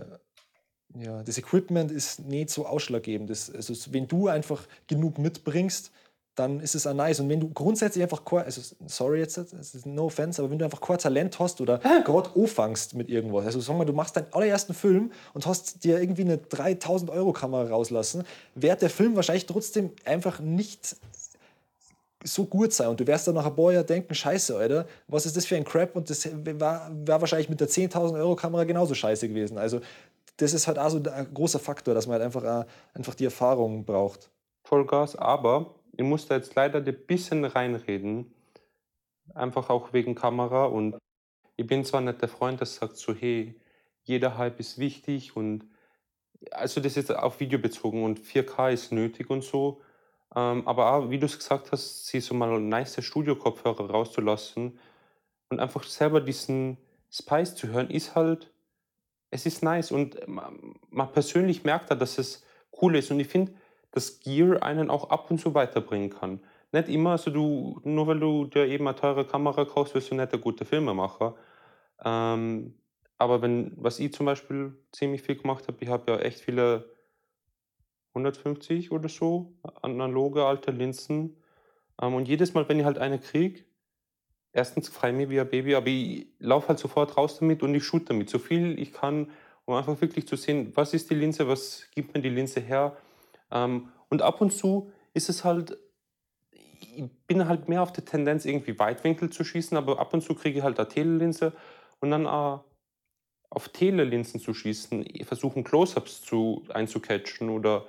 ja, 0.95 1.23
das 1.23 1.37
Equipment 1.37 1.91
ist 1.91 2.19
nicht 2.19 2.49
so 2.49 2.65
ausschlaggebend. 2.65 3.29
Das, 3.29 3.49
also, 3.49 3.73
wenn 3.91 4.07
du 4.07 4.27
einfach 4.27 4.67
genug 4.87 5.17
mitbringst, 5.17 5.91
dann 6.35 6.59
ist 6.59 6.73
es 6.73 6.87
auch 6.87 6.93
nice. 6.93 7.19
Und 7.19 7.29
wenn 7.29 7.39
du 7.39 7.49
grundsätzlich 7.49 8.03
einfach, 8.03 8.21
also 8.31 8.75
sorry 8.87 9.19
jetzt, 9.19 9.37
das 9.37 9.75
ist 9.75 9.85
no 9.85 10.05
offense, 10.05 10.41
aber 10.41 10.49
wenn 10.49 10.57
du 10.57 10.65
einfach 10.65 10.81
kein 10.81 10.97
Talent 10.97 11.37
hast 11.39 11.61
oder 11.61 11.77
gerade 11.77 12.29
anfängst 12.35 12.95
mit 12.95 13.09
irgendwas, 13.09 13.45
also 13.45 13.59
sag 13.59 13.77
mal, 13.77 13.85
du 13.85 13.93
machst 13.93 14.15
deinen 14.15 14.31
allerersten 14.31 14.73
Film 14.73 15.11
und 15.33 15.45
hast 15.45 15.83
dir 15.83 15.99
irgendwie 15.99 16.23
eine 16.23 16.37
3000 16.37 17.11
Euro 17.11 17.33
Kamera 17.33 17.69
rauslassen, 17.69 18.23
wird 18.55 18.81
der 18.81 18.89
Film 18.89 19.15
wahrscheinlich 19.15 19.45
trotzdem 19.45 19.91
einfach 20.05 20.39
nicht 20.39 20.95
so 22.23 22.45
gut 22.45 22.73
sein. 22.73 22.87
Und 22.87 22.99
du 22.99 23.05
wirst 23.05 23.27
dann 23.27 23.35
nach 23.35 23.45
ein 23.45 23.55
paar 23.55 23.73
Jahren 23.73 23.85
denken, 23.85 24.15
scheiße, 24.15 24.57
Alter, 24.57 24.87
was 25.07 25.25
ist 25.25 25.37
das 25.37 25.45
für 25.45 25.55
ein 25.55 25.65
Crap? 25.65 25.95
Und 25.95 26.09
das 26.09 26.27
war, 26.57 26.89
war 27.05 27.21
wahrscheinlich 27.21 27.49
mit 27.49 27.59
der 27.59 27.69
10.000 27.69 28.15
Euro 28.15 28.35
Kamera 28.35 28.63
genauso 28.63 28.95
scheiße 28.95 29.27
gewesen. 29.27 29.57
Also 29.57 29.81
das 30.37 30.53
ist 30.53 30.67
halt 30.67 30.79
auch 30.79 30.89
so 30.89 30.97
ein 30.97 31.33
großer 31.33 31.59
Faktor, 31.59 31.93
dass 31.93 32.07
man 32.07 32.13
halt 32.13 32.23
einfach, 32.23 32.65
einfach 32.93 33.13
die 33.13 33.25
Erfahrung 33.25 33.85
braucht. 33.85 34.31
Vollgas, 34.63 35.15
aber 35.15 35.75
ich 35.95 36.03
muss 36.03 36.27
da 36.27 36.35
jetzt 36.35 36.55
leider 36.55 36.79
ein 36.79 37.05
bisschen 37.05 37.45
reinreden, 37.45 38.33
einfach 39.33 39.69
auch 39.69 39.93
wegen 39.93 40.15
Kamera. 40.15 40.65
Und 40.65 40.97
ich 41.55 41.67
bin 41.67 41.85
zwar 41.85 42.01
nicht 42.01 42.21
der 42.21 42.29
Freund, 42.29 42.59
der 42.59 42.67
sagt 42.67 42.97
so, 42.97 43.13
hey, 43.13 43.59
jeder 44.03 44.37
Hype 44.37 44.59
ist 44.59 44.79
wichtig 44.79 45.35
und 45.35 45.65
also 46.51 46.81
das 46.81 46.97
ist 46.97 47.09
auf 47.15 47.39
Video 47.39 47.57
bezogen 47.57 48.03
und 48.03 48.19
4K 48.19 48.73
ist 48.73 48.91
nötig 48.91 49.29
und 49.29 49.43
so. 49.43 49.81
Ähm, 50.35 50.67
aber 50.67 50.93
auch, 50.93 51.09
wie 51.09 51.19
du 51.19 51.25
es 51.25 51.37
gesagt 51.37 51.71
hast, 51.71 52.07
sie 52.07 52.19
so 52.19 52.33
mal 52.33 52.59
nice 52.59 53.01
Studio-Kopfhörer 53.01 53.89
rauszulassen 53.89 54.77
und 55.49 55.59
einfach 55.59 55.83
selber 55.83 56.19
diesen 56.19 56.77
Spice 57.11 57.55
zu 57.55 57.67
hören, 57.67 57.89
ist 57.89 58.15
halt, 58.15 58.51
es 59.29 59.45
ist 59.45 59.63
nice 59.63 59.91
und 59.91 60.27
man, 60.27 60.75
man 60.89 61.11
persönlich 61.11 61.63
merkt 61.63 61.91
da, 61.91 61.95
dass 61.95 62.17
es 62.17 62.43
cool 62.81 62.95
ist. 62.95 63.11
Und 63.11 63.19
ich 63.19 63.27
finde, 63.27 63.53
dass 63.93 64.19
Gear 64.19 64.63
einen 64.63 64.89
auch 64.89 65.09
ab 65.09 65.29
und 65.31 65.39
zu 65.39 65.53
weiterbringen 65.53 66.09
kann. 66.09 66.41
Nicht 66.71 66.89
immer, 66.89 67.11
also 67.11 67.29
du, 67.29 67.79
nur 67.83 68.07
weil 68.07 68.19
du 68.19 68.45
dir 68.45 68.65
eben 68.65 68.87
eine 68.87 68.97
teure 68.97 69.25
Kamera 69.25 69.63
kaufst, 69.65 69.93
wirst 69.93 70.11
du 70.11 70.15
nicht 70.15 70.31
der 70.31 70.39
gute 70.39 70.65
Filmemacher. 70.65 71.35
Ähm, 72.03 72.73
aber 73.19 73.41
wenn, 73.43 73.71
was 73.75 73.99
ich 73.99 74.11
zum 74.11 74.25
Beispiel 74.25 74.75
ziemlich 74.91 75.21
viel 75.21 75.35
gemacht 75.35 75.67
habe, 75.67 75.77
ich 75.79 75.89
habe 75.89 76.11
ja 76.11 76.19
echt 76.19 76.39
viele 76.39 76.89
150 78.15 78.91
oder 78.91 79.07
so 79.07 79.53
analoge 79.81 80.43
alte 80.43 80.71
Linsen. 80.71 81.37
Ähm, 82.01 82.15
und 82.15 82.27
jedes 82.27 82.55
Mal, 82.55 82.67
wenn 82.67 82.79
ich 82.79 82.85
halt 82.85 82.97
eine 82.97 83.19
kriege, 83.19 83.63
erstens 84.51 84.89
freue 84.89 85.11
ich 85.11 85.17
mich 85.17 85.29
wie 85.29 85.39
ein 85.39 85.49
Baby, 85.49 85.75
aber 85.75 85.87
ich 85.87 86.25
laufe 86.39 86.69
halt 86.69 86.79
sofort 86.79 87.15
raus 87.15 87.37
damit 87.39 87.61
und 87.61 87.75
ich 87.75 87.83
shoot 87.83 88.09
damit 88.09 88.31
so 88.31 88.39
viel 88.39 88.79
ich 88.79 88.91
kann, 88.91 89.29
um 89.65 89.75
einfach 89.75 90.01
wirklich 90.01 90.27
zu 90.27 90.35
sehen, 90.35 90.71
was 90.73 90.95
ist 90.95 91.11
die 91.11 91.15
Linse, 91.15 91.47
was 91.47 91.85
gibt 91.93 92.15
mir 92.15 92.21
die 92.21 92.29
Linse 92.29 92.59
her 92.59 92.97
und 93.53 94.21
ab 94.21 94.41
und 94.41 94.51
zu 94.51 94.91
ist 95.13 95.29
es 95.29 95.43
halt, 95.43 95.77
ich 96.51 97.03
bin 97.27 97.47
halt 97.47 97.69
mehr 97.69 97.81
auf 97.81 97.91
der 97.91 98.05
Tendenz, 98.05 98.45
irgendwie 98.45 98.77
Weitwinkel 98.77 99.29
zu 99.29 99.43
schießen, 99.43 99.77
aber 99.77 99.99
ab 99.99 100.13
und 100.13 100.21
zu 100.21 100.35
kriege 100.35 100.59
ich 100.59 100.63
halt 100.63 100.79
eine 100.79 100.87
Telelinse 100.87 101.53
und 101.99 102.11
dann 102.11 102.25
äh, 102.25 102.59
auf 103.49 103.69
Telelinsen 103.69 104.39
zu 104.39 104.53
schießen, 104.53 105.05
versuchen 105.25 105.63
Close-Ups 105.63 106.21
zu, 106.21 106.63
einzucatchen 106.73 107.49
oder 107.49 107.85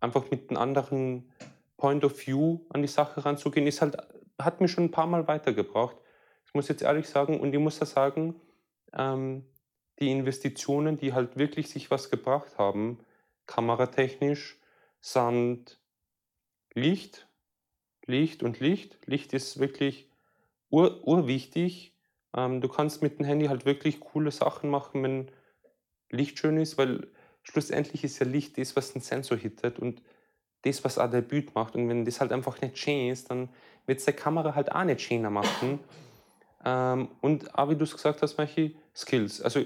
einfach 0.00 0.30
mit 0.30 0.50
einem 0.50 0.58
anderen 0.58 1.32
Point 1.76 2.04
of 2.04 2.26
View 2.26 2.60
an 2.70 2.82
die 2.82 2.88
Sache 2.88 3.24
ranzugehen, 3.24 3.66
ist 3.66 3.80
halt, 3.80 3.96
hat 4.38 4.60
mir 4.60 4.68
schon 4.68 4.84
ein 4.84 4.90
paar 4.90 5.06
Mal 5.06 5.26
weitergebracht. 5.26 5.96
Ich 6.46 6.54
muss 6.54 6.68
jetzt 6.68 6.82
ehrlich 6.82 7.08
sagen, 7.08 7.40
und 7.40 7.52
ich 7.52 7.60
muss 7.60 7.78
da 7.78 7.86
sagen, 7.86 8.40
ähm, 8.92 9.44
die 9.98 10.10
Investitionen, 10.10 10.96
die 10.96 11.12
halt 11.12 11.36
wirklich 11.36 11.68
sich 11.68 11.90
was 11.90 12.10
gebracht 12.10 12.56
haben, 12.56 12.98
kameratechnisch 13.50 14.58
sind 15.00 15.80
Licht, 16.72 17.26
Licht 18.06 18.44
und 18.44 18.60
Licht. 18.60 18.98
Licht 19.06 19.32
ist 19.32 19.58
wirklich 19.58 20.08
ur, 20.70 21.04
urwichtig. 21.06 21.96
Ähm, 22.34 22.60
du 22.60 22.68
kannst 22.68 23.02
mit 23.02 23.18
dem 23.18 23.26
Handy 23.26 23.46
halt 23.46 23.66
wirklich 23.66 23.98
coole 23.98 24.30
Sachen 24.30 24.70
machen, 24.70 25.02
wenn 25.02 25.32
Licht 26.10 26.38
schön 26.38 26.58
ist, 26.58 26.78
weil 26.78 27.08
schlussendlich 27.42 28.04
ist 28.04 28.20
ja 28.20 28.26
Licht 28.26 28.56
das, 28.56 28.76
was 28.76 28.92
den 28.92 29.02
Sensor 29.02 29.36
hittet 29.36 29.80
und 29.80 30.00
das, 30.62 30.84
was 30.84 30.98
auch 30.98 31.10
der 31.10 31.22
Bild 31.22 31.54
macht. 31.56 31.74
Und 31.74 31.88
wenn 31.88 32.04
das 32.04 32.20
halt 32.20 32.32
einfach 32.32 32.60
nicht 32.60 32.78
schön 32.78 33.10
ist, 33.10 33.30
dann 33.30 33.48
wird 33.86 33.98
es 33.98 34.04
der 34.04 34.14
Kamera 34.14 34.54
halt 34.54 34.70
auch 34.70 34.84
nicht 34.84 35.00
schöner 35.00 35.30
machen. 35.30 35.80
ähm, 36.64 37.08
und 37.20 37.52
auch 37.56 37.68
wie 37.68 37.76
du 37.76 37.82
es 37.82 37.92
gesagt 37.92 38.22
hast, 38.22 38.38
manche 38.38 38.74
Skills. 38.94 39.42
Also 39.42 39.64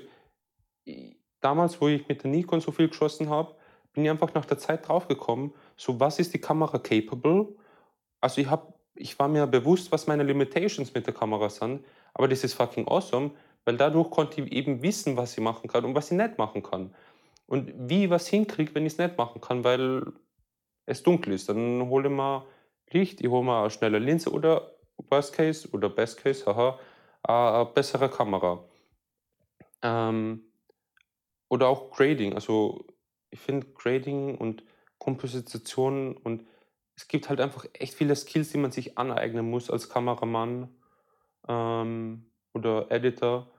damals, 1.40 1.78
wo 1.82 1.88
ich 1.88 2.08
mit 2.08 2.22
der 2.22 2.30
Nikon 2.30 2.62
so 2.62 2.72
viel 2.72 2.88
geschossen 2.88 3.28
habe, 3.28 3.54
bin 3.94 4.04
ich 4.04 4.10
einfach 4.10 4.34
nach 4.34 4.44
der 4.44 4.58
Zeit 4.58 4.86
draufgekommen, 4.86 5.54
so 5.76 5.98
was 6.00 6.18
ist 6.18 6.34
die 6.34 6.40
Kamera 6.40 6.78
capable? 6.78 7.54
Also 8.20 8.40
ich, 8.40 8.50
hab, 8.50 8.74
ich 8.94 9.18
war 9.18 9.28
mir 9.28 9.46
bewusst, 9.46 9.90
was 9.92 10.06
meine 10.06 10.24
Limitations 10.24 10.92
mit 10.92 11.06
der 11.06 11.14
Kamera 11.14 11.48
sind, 11.48 11.84
aber 12.12 12.28
das 12.28 12.44
ist 12.44 12.54
fucking 12.54 12.86
awesome, 12.88 13.30
weil 13.64 13.76
dadurch 13.76 14.10
konnte 14.10 14.42
ich 14.42 14.52
eben 14.52 14.82
wissen, 14.82 15.16
was 15.16 15.36
ich 15.36 15.42
machen 15.42 15.68
kann 15.68 15.84
und 15.84 15.94
was 15.94 16.10
ich 16.10 16.18
nicht 16.18 16.38
machen 16.38 16.62
kann. 16.62 16.94
Und 17.46 17.72
wie 17.76 18.04
ich 18.04 18.10
was 18.10 18.26
hinkriege, 18.26 18.74
wenn 18.74 18.86
ich 18.86 18.94
es 18.94 18.98
nicht 18.98 19.16
machen 19.16 19.40
kann, 19.40 19.64
weil 19.64 20.12
es 20.86 21.02
dunkel 21.02 21.34
ist. 21.34 21.48
Dann 21.48 21.88
hole 21.88 22.08
ich 22.08 22.14
mal 22.14 22.46
Licht, 22.90 23.20
ich 23.20 23.28
hole 23.28 23.44
mal 23.44 23.62
eine 23.62 23.70
schnelle 23.70 23.98
Linse 23.98 24.30
oder 24.30 24.74
Worst 24.96 25.34
Case 25.34 25.68
oder 25.72 25.88
Best 25.88 26.22
Case, 26.22 26.44
haha, 26.46 26.78
eine 27.22 27.66
bessere 27.66 28.08
Kamera. 28.08 28.64
Ähm, 29.82 30.42
oder 31.48 31.68
auch 31.68 31.90
Grading, 31.90 32.34
also 32.34 32.84
ich 33.34 33.40
finde 33.40 33.66
Grading 33.74 34.36
und 34.36 34.62
Komposition 34.98 36.16
und 36.16 36.46
es 36.94 37.08
gibt 37.08 37.28
halt 37.28 37.40
einfach 37.40 37.66
echt 37.72 37.94
viele 37.94 38.14
Skills, 38.14 38.50
die 38.50 38.58
man 38.58 38.70
sich 38.70 38.96
aneignen 38.96 39.50
muss 39.50 39.70
als 39.70 39.88
Kameramann 39.88 40.68
ähm, 41.48 42.26
oder 42.52 42.92
Editor, 42.92 43.50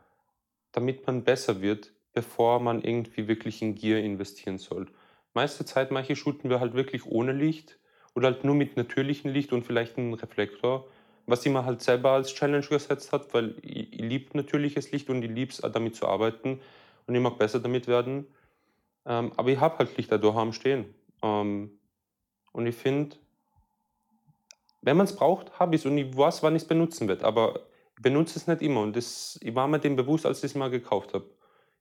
damit 0.71 1.05
man 1.05 1.25
besser 1.25 1.61
wird, 1.61 1.91
bevor 2.13 2.61
man 2.61 2.81
irgendwie 2.81 3.27
wirklich 3.27 3.61
in 3.61 3.75
Gear 3.75 3.99
investieren 3.99 4.57
soll. 4.57 4.87
Meiste 5.33 5.65
Zeit, 5.65 5.91
manche 5.91 6.15
shooten 6.15 6.49
wir 6.49 6.61
halt 6.61 6.73
wirklich 6.73 7.05
ohne 7.05 7.33
Licht 7.33 7.77
oder 8.15 8.27
halt 8.29 8.45
nur 8.45 8.55
mit 8.55 8.77
natürlichem 8.77 9.29
Licht 9.29 9.51
und 9.51 9.65
vielleicht 9.65 9.97
einem 9.97 10.13
Reflektor, 10.13 10.87
was 11.25 11.45
immer 11.45 11.65
halt 11.65 11.81
selber 11.81 12.11
als 12.11 12.33
Challenge 12.33 12.65
gesetzt 12.65 13.11
hat, 13.11 13.33
weil 13.33 13.55
ich, 13.61 13.91
ich 13.91 13.99
liebe 13.99 14.37
natürliches 14.37 14.93
Licht 14.93 15.09
und 15.09 15.21
ich 15.21 15.31
liebe 15.31 15.51
es, 15.51 15.57
damit 15.57 15.97
zu 15.97 16.07
arbeiten 16.07 16.61
und 17.07 17.15
ich 17.15 17.21
mag 17.21 17.37
besser 17.37 17.59
damit 17.59 17.87
werden. 17.87 18.25
Ähm, 19.05 19.31
aber 19.35 19.49
ich 19.49 19.59
habe 19.59 19.77
halt 19.77 19.95
Lichter 19.97 20.17
daheim 20.17 20.51
stehen. 20.53 20.93
Ähm, 21.21 21.79
und 22.51 22.67
ich 22.67 22.75
finde, 22.75 23.15
wenn 24.81 24.97
man 24.97 25.05
es 25.05 25.15
braucht, 25.15 25.59
habe 25.59 25.75
ich 25.75 25.81
es 25.81 25.85
und 25.85 25.97
ich 25.97 26.15
weiß, 26.15 26.43
wann 26.43 26.55
ich 26.55 26.63
es 26.63 26.67
benutzen 26.67 27.07
werde. 27.07 27.25
Aber 27.25 27.61
ich 27.95 28.01
benutze 28.01 28.39
es 28.39 28.47
nicht 28.47 28.61
immer. 28.61 28.81
Und 28.81 28.95
das, 28.95 29.37
ich 29.41 29.53
war 29.55 29.67
mir 29.67 29.79
dem 29.79 29.95
bewusst, 29.95 30.25
als 30.25 30.39
ich 30.39 30.51
es 30.51 30.55
mal 30.55 30.69
gekauft 30.69 31.13
habe. 31.13 31.25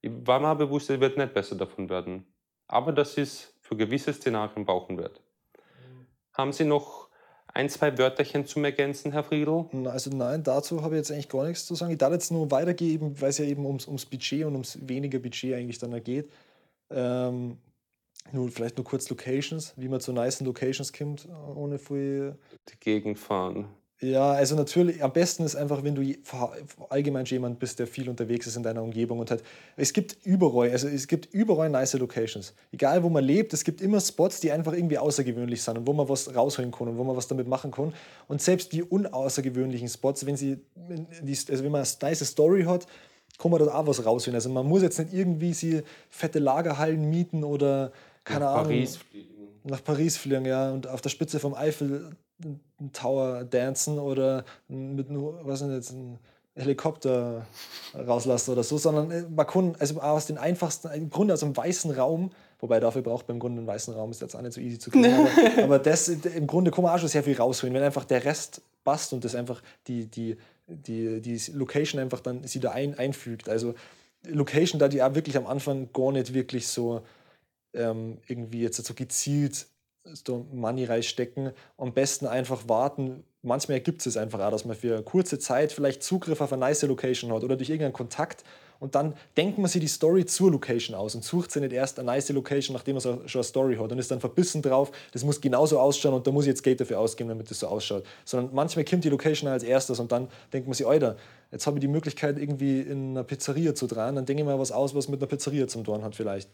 Ich 0.00 0.10
war 0.26 0.40
mir 0.40 0.54
bewusst, 0.54 0.90
es 0.90 1.00
wird 1.00 1.16
nicht 1.16 1.34
besser 1.34 1.56
davon 1.56 1.88
werden. 1.88 2.26
Aber 2.66 2.92
dass 2.92 3.12
ich 3.12 3.22
es 3.22 3.54
für 3.60 3.76
gewisse 3.76 4.12
Szenarien 4.12 4.64
brauchen 4.64 4.98
werde. 4.98 5.14
Mhm. 5.14 6.06
Haben 6.32 6.52
Sie 6.52 6.64
noch 6.64 7.08
ein, 7.54 7.68
zwei 7.68 7.96
Wörterchen 7.96 8.46
zum 8.46 8.64
Ergänzen, 8.64 9.12
Herr 9.12 9.22
Friedl? 9.22 9.66
Also 9.86 10.10
nein, 10.10 10.42
dazu 10.42 10.82
habe 10.82 10.96
ich 10.96 10.98
jetzt 10.98 11.12
eigentlich 11.12 11.28
gar 11.28 11.46
nichts 11.46 11.66
zu 11.66 11.74
sagen. 11.74 11.92
Ich 11.92 11.98
darf 11.98 12.12
jetzt 12.12 12.32
nur 12.32 12.50
weitergeben, 12.50 13.20
weil 13.20 13.30
es 13.30 13.38
ja 13.38 13.44
eben 13.44 13.64
ums, 13.64 13.86
ums 13.86 14.04
Budget 14.04 14.44
und 14.44 14.52
ums 14.52 14.78
weniger 14.82 15.18
Budget 15.18 15.54
eigentlich 15.54 15.78
dann 15.78 16.02
geht. 16.02 16.30
Ähm, 16.94 17.58
nur, 18.32 18.50
vielleicht 18.50 18.76
nur 18.78 18.84
kurz 18.84 19.08
Locations, 19.10 19.74
wie 19.76 19.88
man 19.88 20.00
zu 20.00 20.12
nice 20.12 20.40
Locations 20.40 20.92
kommt, 20.92 21.28
ohne 21.54 21.78
viel. 21.78 22.38
Die 22.70 22.80
Gegend 22.80 23.18
fahren. 23.18 23.68
Ja, 24.00 24.32
also 24.32 24.56
natürlich, 24.56 25.02
am 25.02 25.12
besten 25.12 25.44
ist 25.44 25.54
einfach, 25.54 25.82
wenn 25.84 25.94
du 25.94 26.02
allgemein 26.90 27.24
jemand 27.26 27.58
bist, 27.58 27.78
der 27.78 27.86
viel 27.86 28.08
unterwegs 28.08 28.46
ist 28.46 28.56
in 28.56 28.62
deiner 28.62 28.82
Umgebung 28.82 29.18
und 29.20 29.30
halt, 29.30 29.42
es 29.76 29.92
gibt 29.92 30.18
überall, 30.24 30.70
also 30.70 30.88
es 30.88 31.06
gibt 31.06 31.32
überall 31.32 31.70
nice 31.70 31.94
Locations. 31.94 32.54
Egal 32.72 33.02
wo 33.02 33.08
man 33.08 33.24
lebt, 33.24 33.54
es 33.54 33.62
gibt 33.64 33.80
immer 33.80 34.00
Spots, 34.00 34.40
die 34.40 34.50
einfach 34.52 34.72
irgendwie 34.72 34.98
außergewöhnlich 34.98 35.62
sind 35.62 35.78
und 35.78 35.86
wo 35.86 35.92
man 35.92 36.08
was 36.08 36.34
rausholen 36.34 36.70
kann 36.72 36.88
und 36.88 36.98
wo 36.98 37.04
man 37.04 37.16
was 37.16 37.28
damit 37.28 37.46
machen 37.46 37.70
kann. 37.70 37.94
Und 38.26 38.42
selbst 38.42 38.72
die 38.72 38.82
unaußergewöhnlichen 38.82 39.88
Spots, 39.88 40.26
wenn 40.26 40.36
sie, 40.36 40.58
also 41.48 41.64
wenn 41.64 41.72
man 41.72 41.82
eine 41.82 42.10
nice 42.10 42.26
Story 42.26 42.64
hat, 42.64 42.86
kann 43.38 43.50
man 43.50 43.58
dort 43.60 43.72
auch 43.72 43.86
was 43.86 44.04
rausholen. 44.04 44.34
Also 44.34 44.48
man 44.50 44.66
muss 44.66 44.82
jetzt 44.82 44.98
nicht 44.98 45.12
irgendwie 45.12 45.52
sie 45.52 45.82
fette 46.10 46.38
Lagerhallen 46.38 47.08
mieten 47.08 47.44
oder 47.44 47.92
keine 48.24 48.46
Nach 48.46 48.54
Ahnung 48.54 48.64
Paris 48.64 48.96
fliegen. 48.96 49.28
nach 49.64 49.84
Paris 49.84 50.16
fliegen, 50.16 50.44
ja, 50.46 50.70
und 50.70 50.86
auf 50.86 51.00
der 51.00 51.10
Spitze 51.10 51.40
vom 51.40 51.54
Eiffel 51.54 52.10
Tower 52.92 53.44
dancen 53.44 53.98
oder 53.98 54.44
mit 54.68 55.10
nur, 55.10 55.40
was 55.44 55.60
ist 55.60 55.70
jetzt, 55.70 55.90
ein 55.92 56.18
Helikopter 56.56 57.46
rauslassen 57.94 58.52
oder 58.52 58.62
so, 58.62 58.78
sondern 58.78 59.10
äh, 59.10 59.24
man 59.28 59.46
kann 59.46 59.74
also 59.78 60.00
aus 60.00 60.26
den 60.26 60.38
einfachsten, 60.38 60.88
im 60.92 61.10
Grunde 61.10 61.34
aus 61.34 61.42
einem 61.42 61.56
weißen 61.56 61.90
Raum, 61.90 62.30
wobei 62.60 62.78
dafür 62.78 63.02
braucht 63.02 63.26
man 63.26 63.36
im 63.36 63.40
Grunde 63.40 63.58
einen 63.58 63.66
weißen 63.66 63.92
Raum, 63.92 64.12
ist 64.12 64.20
jetzt 64.20 64.36
auch 64.36 64.40
nicht 64.40 64.52
so 64.52 64.60
easy 64.60 64.78
zu 64.78 64.90
kriegen, 64.90 65.12
aber, 65.56 65.64
aber 65.64 65.78
das, 65.80 66.08
im 66.08 66.46
Grunde 66.46 66.70
kann 66.70 66.84
man 66.84 66.94
auch 66.94 66.98
schon 66.98 67.08
sehr 67.08 67.24
viel 67.24 67.36
rausholen, 67.36 67.74
wenn 67.74 67.82
einfach 67.82 68.04
der 68.04 68.24
Rest 68.24 68.62
passt 68.84 69.12
und 69.12 69.24
das 69.24 69.34
einfach 69.34 69.62
die, 69.86 70.06
die, 70.06 70.36
die, 70.66 71.20
die 71.20 71.40
Location 71.52 72.00
einfach 72.00 72.20
dann 72.20 72.46
sie 72.46 72.60
da 72.60 72.70
ein, 72.72 72.98
einfügt. 72.98 73.48
Also 73.48 73.74
Location, 74.26 74.78
da 74.78 74.88
die 74.88 75.02
auch 75.02 75.14
wirklich 75.14 75.36
am 75.36 75.46
Anfang 75.46 75.92
gar 75.92 76.12
nicht 76.12 76.32
wirklich 76.34 76.68
so 76.68 77.02
ähm, 77.74 78.18
irgendwie 78.26 78.62
jetzt 78.62 78.82
so 78.84 78.94
gezielt 78.94 79.66
so 80.04 80.46
Money 80.52 80.84
reinstecken. 80.84 81.52
Am 81.78 81.92
besten 81.92 82.26
einfach 82.26 82.68
warten. 82.68 83.24
Manchmal 83.44 83.76
ergibt 83.76 84.04
es 84.06 84.16
einfach 84.16 84.40
auch, 84.40 84.50
dass 84.50 84.64
man 84.64 84.74
für 84.74 85.02
kurze 85.02 85.38
Zeit 85.38 85.72
vielleicht 85.72 86.02
Zugriff 86.02 86.40
auf 86.40 86.52
eine 86.52 86.60
nice 86.60 86.82
Location 86.82 87.32
hat 87.32 87.44
oder 87.44 87.56
durch 87.56 87.68
irgendeinen 87.68 87.92
Kontakt 87.92 88.44
und 88.80 88.94
dann 88.94 89.14
denkt 89.36 89.58
man 89.58 89.68
sich 89.68 89.80
die 89.80 89.88
Story 89.88 90.26
zur 90.26 90.50
Location 90.50 90.94
aus 90.94 91.14
und 91.14 91.24
sucht 91.24 91.50
sich 91.50 91.62
nicht 91.62 91.72
erst 91.72 91.98
eine 91.98 92.06
nice 92.06 92.28
Location, 92.30 92.74
nachdem 92.74 92.96
man 92.96 93.00
schon 93.00 93.38
eine 93.38 93.44
Story 93.44 93.76
hat 93.76 93.90
und 93.90 93.98
ist 93.98 94.10
dann 94.10 94.20
verbissen 94.20 94.62
drauf, 94.62 94.92
das 95.12 95.24
muss 95.24 95.40
genauso 95.40 95.78
ausschauen 95.78 96.14
und 96.14 96.26
da 96.26 96.30
muss 96.30 96.44
ich 96.44 96.48
jetzt 96.48 96.62
Geld 96.62 96.80
dafür 96.80 96.98
ausgeben, 96.98 97.28
damit 97.28 97.50
das 97.50 97.60
so 97.60 97.68
ausschaut. 97.68 98.04
Sondern 98.24 98.54
manchmal 98.54 98.84
kommt 98.84 99.04
die 99.04 99.08
Location 99.08 99.48
als 99.48 99.62
erstes 99.62 100.00
und 100.00 100.12
dann 100.12 100.28
denkt 100.52 100.68
man 100.68 100.74
sich, 100.74 100.86
Alter, 100.86 101.16
jetzt 101.50 101.66
habe 101.66 101.78
ich 101.78 101.80
die 101.80 101.88
Möglichkeit 101.88 102.38
irgendwie 102.38 102.80
in 102.80 103.10
einer 103.10 103.24
Pizzeria 103.24 103.74
zu 103.74 103.86
drehen, 103.86 104.16
dann 104.16 104.26
denke 104.26 104.42
ich 104.42 104.46
mal 104.46 104.58
was 104.58 104.72
aus, 104.72 104.94
was 104.94 105.08
mit 105.08 105.20
einer 105.20 105.28
Pizzeria 105.28 105.66
zum 105.68 105.84
tun 105.84 106.02
hat 106.02 106.14
vielleicht. 106.14 106.50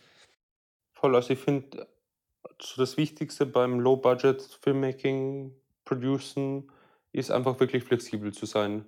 Voll, 0.92 1.16
also 1.16 1.32
ich 1.32 1.38
finde, 1.38 1.86
das 2.76 2.96
Wichtigste 2.96 3.46
beim 3.46 3.80
Low-Budget-Filmmaking, 3.80 5.54
Producen, 5.84 6.70
ist 7.12 7.30
einfach 7.30 7.58
wirklich 7.60 7.84
flexibel 7.84 8.32
zu 8.32 8.46
sein. 8.46 8.84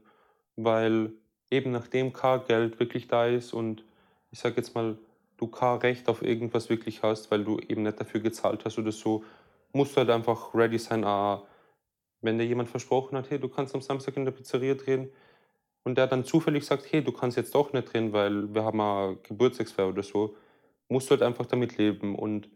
Weil 0.56 1.12
eben 1.50 1.70
nachdem 1.70 2.12
kein 2.12 2.44
Geld 2.44 2.80
wirklich 2.80 3.08
da 3.08 3.26
ist 3.26 3.52
und 3.52 3.84
ich 4.30 4.38
sage 4.38 4.56
jetzt 4.56 4.74
mal, 4.74 4.98
du 5.36 5.48
kein 5.48 5.78
Recht 5.78 6.08
auf 6.08 6.22
irgendwas 6.22 6.70
wirklich 6.70 7.02
hast, 7.02 7.30
weil 7.30 7.44
du 7.44 7.58
eben 7.58 7.82
nicht 7.82 8.00
dafür 8.00 8.20
gezahlt 8.20 8.64
hast 8.64 8.78
oder 8.78 8.92
so, 8.92 9.24
musst 9.72 9.92
du 9.92 9.98
halt 9.98 10.10
einfach 10.10 10.54
ready 10.54 10.78
sein, 10.78 11.04
ah, 11.04 11.42
wenn 12.20 12.38
dir 12.38 12.46
jemand 12.46 12.68
versprochen 12.68 13.18
hat, 13.18 13.30
hey, 13.30 13.38
du 13.38 13.48
kannst 13.48 13.74
am 13.74 13.80
Samstag 13.80 14.16
in 14.16 14.24
der 14.24 14.32
Pizzeria 14.32 14.74
drehen 14.74 15.10
und 15.82 15.98
der 15.98 16.06
dann 16.06 16.24
zufällig 16.24 16.64
sagt, 16.64 16.90
hey, 16.90 17.02
du 17.02 17.12
kannst 17.12 17.36
jetzt 17.36 17.54
doch 17.54 17.72
nicht 17.72 17.92
drehen, 17.92 18.12
weil 18.12 18.54
wir 18.54 18.64
haben 18.64 18.80
eine 18.80 19.16
Geburtstagsfeier 19.22 19.88
oder 19.88 20.02
so, 20.02 20.36
musst 20.88 21.08
du 21.08 21.12
halt 21.12 21.22
einfach 21.22 21.46
damit 21.46 21.76
leben 21.76 22.14
und 22.14 22.48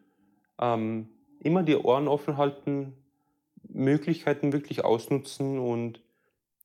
ähm, 0.61 1.09
immer 1.41 1.63
die 1.63 1.77
Ohren 1.77 2.09
offen 2.09 2.37
halten, 2.37 2.95
Möglichkeiten 3.69 4.53
wirklich 4.53 4.85
ausnutzen 4.85 5.59
und 5.59 6.01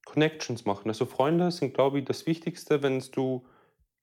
Connections 0.06 0.66
machen. 0.66 0.88
Also 0.90 1.06
Freunde 1.06 1.52
sind, 1.52 1.74
glaube 1.74 2.00
ich, 2.00 2.06
das 2.06 2.26
Wichtigste, 2.26 2.84
wenn 2.84 3.04
du 3.12 3.46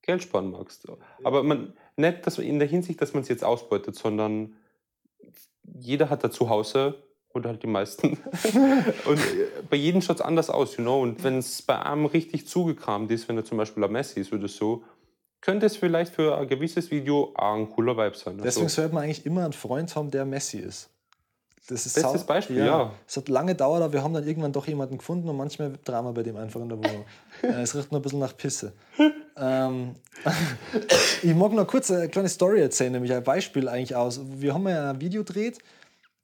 Geld 0.03 0.23
sparen 0.23 0.51
magst. 0.51 0.87
Aber 1.25 1.43
man, 1.43 1.75
nicht 1.97 2.27
dass 2.27 2.39
man 2.39 2.47
in 2.47 2.59
der 2.59 2.69
Hinsicht, 2.69 3.01
dass 3.03 3.15
man 3.15 3.23
es 3.23 3.29
jetzt 3.29 3.45
ausbeutet, 3.45 3.97
sondern 3.97 4.57
jeder 5.63 6.09
hat 6.09 6.25
da 6.25 6.31
zu 6.31 6.49
Hause 6.49 7.03
oder 7.35 7.51
halt 7.51 7.63
die 7.63 7.67
meisten. 7.67 8.19
und 9.05 9.21
bei 9.69 9.77
jedem 9.77 10.01
schaut 10.01 10.17
es 10.17 10.23
anders 10.23 10.51
aus, 10.51 10.77
you 10.77 10.83
know. 10.83 11.03
Und 11.03 11.23
wenn 11.25 11.39
es 11.39 11.63
bei 11.63 11.79
einem 11.79 12.07
richtig 12.07 12.47
zugekramt 12.47 13.11
ist, 13.11 13.29
wenn 13.29 13.37
er 13.37 13.45
zum 13.45 13.59
Beispiel 13.59 13.85
ein 13.85 13.93
Messi 13.93 14.21
ist 14.21 14.33
oder 14.33 14.49
so, 14.49 14.85
könnte 15.41 15.67
es 15.67 15.77
vielleicht 15.77 16.15
für 16.15 16.37
ein 16.39 16.49
gewisses 16.49 16.91
Video 16.91 17.33
auch 17.35 17.55
ein 17.55 17.69
cooler 17.69 17.97
Vibe 17.97 18.17
sein. 18.17 18.39
Deswegen 18.39 18.67
Also, 18.67 18.83
sollte 18.83 18.95
man 18.95 19.05
eigentlich 19.05 19.27
immer 19.27 19.45
einen 19.45 19.53
Freund 19.53 19.95
haben, 19.95 20.11
der 20.11 20.25
Messi 20.25 20.59
ist. 20.59 20.91
Das 21.69 21.85
ist 21.87 21.95
Bestes 21.95 22.25
Beispiel, 22.25 22.65
ja. 22.65 22.91
Es 23.07 23.17
hat 23.19 23.29
lange 23.29 23.53
gedauert, 23.53 23.83
aber 23.83 23.93
wir 23.93 24.03
haben 24.03 24.15
dann 24.15 24.27
irgendwann 24.27 24.53
doch 24.53 24.67
jemanden 24.67 24.99
gefunden 24.99 25.29
und 25.29 25.37
manchmal 25.37 25.75
Drama 25.85 26.13
bei 26.13 26.23
dem 26.23 26.37
einfach 26.37 26.61
in 26.61 26.69
der 26.69 26.79
Wohnung. 26.79 27.05
Äh, 27.43 27.63
es 27.63 27.75
riecht 27.77 27.93
nur 27.93 28.01
ein 28.01 28.03
bisschen 28.03 28.19
nach 28.19 28.37
Pisse. 28.37 28.73
ähm, 29.37 29.95
ich 31.23 31.35
mag 31.35 31.53
noch 31.53 31.67
kurz 31.67 31.91
eine 31.91 32.09
kleine 32.09 32.29
Story 32.29 32.61
erzählen, 32.61 32.93
nämlich 32.93 33.13
ein 33.13 33.23
Beispiel 33.23 33.69
eigentlich 33.69 33.95
aus. 33.95 34.21
Wir 34.25 34.55
haben 34.55 34.67
ja 34.69 34.91
ein 34.91 35.01
Video 35.01 35.23
gedreht, 35.25 35.59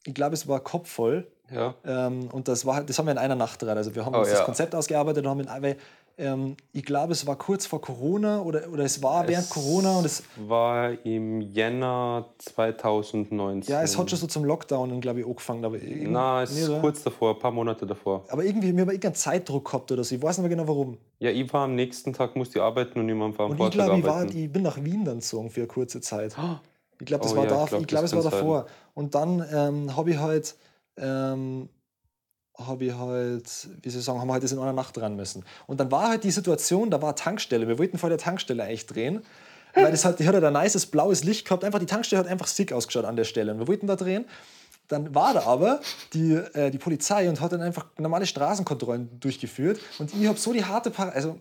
ich 0.04 0.14
glaube, 0.14 0.34
es 0.34 0.48
war 0.48 0.60
kopfvoll. 0.60 1.26
ja. 1.50 1.74
Ähm, 1.84 2.28
und 2.32 2.48
das, 2.48 2.66
war, 2.66 2.76
halt- 2.76 2.88
das 2.90 2.98
haben 2.98 3.06
wir 3.06 3.12
in 3.12 3.18
einer 3.18 3.36
Nacht 3.36 3.62
dran. 3.62 3.76
Also 3.76 3.94
wir 3.94 4.04
haben 4.04 4.14
Oh, 4.14 4.18
uns 4.20 4.30
das 4.30 4.40
ja. 4.40 4.44
Konzept 4.44 4.74
ausgearbeitet 4.74 5.24
und 5.24 5.30
haben 5.30 5.40
in, 5.40 5.48
weil, 5.62 5.76
ähm, 6.16 6.56
ich 6.72 6.84
glaube, 6.84 7.12
es 7.12 7.26
war 7.26 7.36
kurz 7.36 7.66
vor 7.66 7.80
Corona 7.80 8.40
oder, 8.42 8.70
oder 8.70 8.84
es 8.84 9.02
war 9.02 9.26
während 9.26 9.46
Es 9.46 9.50
Corona 9.50 9.98
und 9.98 10.04
es, 10.06 10.22
war 10.36 10.92
im 11.04 11.40
Jänner 11.40 12.26
2019. 12.38 13.72
ja, 13.72 13.82
es 13.82 13.98
hat 13.98 14.08
schon 14.10 14.18
so 14.18 14.26
zum 14.26 14.44
Lockdown, 14.44 15.00
glaube 15.00 15.20
ich, 15.20 15.26
angefangen. 15.26 15.64
Aber 15.64 15.78
Na, 15.82 16.42
es 16.42 16.52
nee, 16.54 16.60
ist 16.62 16.68
oder? 16.68 16.80
kurz 16.80 17.02
davor, 17.02 17.34
ein 17.34 17.38
paar 17.38 17.50
Monate 17.50 17.86
davor. 17.86 18.24
Aber 18.28 18.44
irgendwie, 18.44 18.72
wir 18.74 18.82
haben 18.82 18.88
irgendeinen 18.90 19.14
Zeitdruck 19.14 19.64
gehabt 19.66 19.90
oder 19.90 20.04
so. 20.04 20.14
Ich 20.14 20.22
weiß 20.22 20.38
nicht 20.38 20.48
mehr 20.48 20.56
genau 20.56 20.68
warum. 20.68 20.98
Ja, 21.18 21.30
ich 21.30 21.52
war 21.52 21.64
am 21.64 21.74
nächsten 21.74 22.12
Tag, 22.12 22.36
musste 22.36 22.58
ich 22.58 22.62
arbeiten 22.64 23.00
und 23.00 23.08
jemand 23.08 23.36
war 23.38 23.46
am 23.46 23.52
Und 23.52 23.60
ich 23.60 23.70
glaube, 23.70 23.98
ich, 23.98 24.04
war, 24.04 24.24
ich 24.24 24.52
bin 24.52 24.62
nach 24.62 24.82
Wien 24.82 25.04
dann 25.04 25.18
gezogen 25.18 25.50
für 25.50 25.60
eine 25.62 25.68
kurze 25.68 26.00
Zeit. 26.00 26.36
Ich 27.00 27.06
glaube, 27.06 27.24
das 27.24 27.32
Oh 27.32 27.36
war 27.36 27.44
ja, 27.44 27.50
da, 27.50 27.64
ich 27.64 27.70
glaub, 27.70 27.86
glaube, 27.86 28.02
das 28.02 28.12
es 28.12 28.16
war 28.16 28.22
kann 28.22 28.30
sein. 28.30 28.40
davor. 28.40 28.66
Und 28.94 29.14
dann 29.14 29.44
ähm, 29.52 29.96
habe 29.96 30.10
ich 30.10 30.18
halt, 30.18 30.54
ähm, 30.96 31.68
habe 32.56 32.84
ich 32.84 32.94
halt, 32.94 33.68
wie 33.82 33.90
soll 33.90 34.00
ich 34.00 34.04
sagen, 34.04 34.20
haben 34.20 34.28
wir 34.28 34.34
halt 34.34 34.44
das 34.44 34.52
in 34.52 34.58
einer 34.58 34.72
Nacht 34.72 34.96
dran 34.96 35.16
müssen. 35.16 35.44
Und 35.66 35.80
dann 35.80 35.90
war 35.90 36.08
halt 36.08 36.24
die 36.24 36.30
Situation, 36.30 36.90
da 36.90 37.02
war 37.02 37.10
eine 37.10 37.16
Tankstelle. 37.16 37.66
Wir 37.66 37.78
wollten 37.78 37.98
vor 37.98 38.08
der 38.08 38.18
Tankstelle 38.18 38.62
eigentlich 38.62 38.86
drehen. 38.86 39.22
Weil 39.74 39.90
das 39.90 40.04
hat, 40.04 40.20
die 40.20 40.28
hat 40.28 40.34
halt 40.34 40.44
ein 40.44 40.52
nices 40.52 40.86
blaues 40.86 41.24
Licht 41.24 41.46
gehabt. 41.46 41.64
Einfach 41.64 41.80
die 41.80 41.86
Tankstelle 41.86 42.20
hat 42.20 42.28
einfach 42.28 42.46
sick 42.46 42.72
ausgeschaut 42.72 43.04
an 43.04 43.16
der 43.16 43.24
Stelle. 43.24 43.52
Und 43.52 43.58
wir 43.58 43.66
wollten 43.66 43.88
da 43.88 43.96
drehen. 43.96 44.24
Dann 44.88 45.14
war 45.14 45.32
da 45.32 45.44
aber 45.44 45.80
die, 46.12 46.34
äh, 46.34 46.70
die 46.70 46.78
Polizei 46.78 47.28
und 47.28 47.40
hat 47.40 47.52
dann 47.52 47.62
einfach 47.62 47.86
normale 47.98 48.26
Straßenkontrollen 48.26 49.18
durchgeführt. 49.18 49.80
Und 49.98 50.12
ich 50.14 50.26
habe 50.26 50.38
so 50.38 50.52
die 50.52 50.64
harte 50.64 50.90
Paranoia, 50.90 51.16
also 51.16 51.38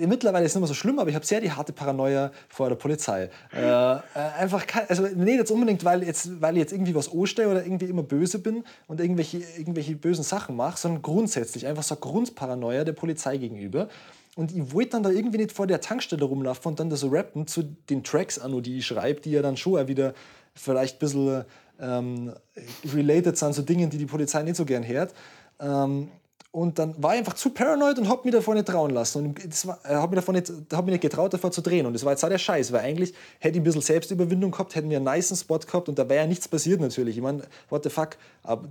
äh, 0.00 0.06
mittlerweile 0.06 0.46
ist 0.46 0.52
es 0.52 0.56
nicht 0.56 0.62
mehr 0.62 0.68
so 0.68 0.74
schlimm, 0.74 0.98
aber 0.98 1.10
ich 1.10 1.14
habe 1.14 1.26
sehr 1.26 1.40
die 1.42 1.52
harte 1.52 1.74
Paranoia 1.74 2.32
vor 2.48 2.70
der 2.70 2.76
Polizei. 2.76 3.28
Äh, 3.52 3.60
äh, 3.60 3.98
einfach, 4.38 4.66
kein, 4.66 4.88
also 4.88 5.02
nicht 5.02 5.36
jetzt 5.36 5.50
unbedingt, 5.50 5.84
weil, 5.84 6.02
jetzt, 6.02 6.40
weil 6.40 6.54
ich 6.56 6.60
jetzt 6.60 6.72
irgendwie 6.72 6.94
was 6.94 7.12
anstelle 7.12 7.50
oder 7.50 7.64
irgendwie 7.64 7.86
immer 7.86 8.02
böse 8.02 8.38
bin 8.38 8.64
und 8.86 9.00
irgendwelche, 9.00 9.38
irgendwelche 9.58 9.94
bösen 9.96 10.24
Sachen 10.24 10.56
mache, 10.56 10.78
sondern 10.78 11.02
grundsätzlich 11.02 11.66
einfach 11.66 11.82
so 11.82 11.96
Grundparanoia 11.96 12.84
der 12.84 12.94
Polizei 12.94 13.36
gegenüber. 13.36 13.88
Und 14.36 14.52
ich 14.52 14.72
wollte 14.72 14.90
dann 14.92 15.02
da 15.02 15.10
irgendwie 15.10 15.38
nicht 15.38 15.52
vor 15.52 15.66
der 15.66 15.82
Tankstelle 15.82 16.24
rumlaufen 16.24 16.70
und 16.70 16.80
dann 16.80 16.88
da 16.88 16.96
so 16.96 17.08
rappen 17.08 17.46
zu 17.46 17.62
den 17.90 18.02
Tracks 18.04 18.38
an, 18.38 18.62
die 18.62 18.78
ich 18.78 18.86
schreibe, 18.86 19.20
die 19.20 19.32
ja 19.32 19.42
dann 19.42 19.56
schon 19.58 19.86
wieder 19.88 20.14
vielleicht 20.54 20.96
ein 20.96 20.98
bisschen 21.00 21.44
ähm, 21.80 22.32
related 22.94 23.36
sind 23.36 23.54
zu 23.54 23.62
Dingen, 23.62 23.90
die 23.90 23.98
die 23.98 24.06
Polizei 24.06 24.42
nicht 24.42 24.56
so 24.56 24.64
gern 24.64 24.86
hört. 24.86 25.12
Ähm, 25.60 26.08
und 26.52 26.80
dann 26.80 27.00
war 27.00 27.12
ich 27.12 27.20
einfach 27.20 27.34
zu 27.34 27.50
paranoid 27.50 27.96
und 27.98 28.08
hab 28.08 28.24
mich 28.24 28.34
davon 28.34 28.54
nicht 28.56 28.66
trauen 28.66 28.90
lassen. 28.90 29.24
Und 29.24 29.44
das 29.52 29.66
war, 29.68 29.78
äh, 29.84 29.94
hab 29.94 30.10
mich 30.10 30.16
davon 30.18 30.34
nicht, 30.34 30.50
hab 30.72 30.84
mich 30.84 30.92
nicht 30.94 31.02
getraut, 31.02 31.32
davor 31.32 31.52
zu 31.52 31.60
drehen. 31.60 31.86
Und 31.86 31.92
das 31.92 32.04
war 32.04 32.10
jetzt 32.12 32.24
auch 32.24 32.28
der 32.28 32.38
Scheiß, 32.38 32.72
weil 32.72 32.80
eigentlich 32.80 33.14
hätte 33.38 33.56
ich 33.56 33.60
ein 33.60 33.64
bisschen 33.64 33.82
Selbstüberwindung 33.82 34.50
gehabt, 34.50 34.74
hätten 34.74 34.90
wir 34.90 34.96
einen 34.96 35.06
niceen 35.06 35.36
Spot 35.36 35.58
gehabt 35.58 35.88
und 35.88 35.96
da 35.96 36.08
wäre 36.08 36.22
ja 36.22 36.26
nichts 36.26 36.48
passiert 36.48 36.80
natürlich. 36.80 37.16
Ich 37.16 37.22
meine, 37.22 37.42
what 37.68 37.84
the 37.84 37.90
fuck. 37.90 38.16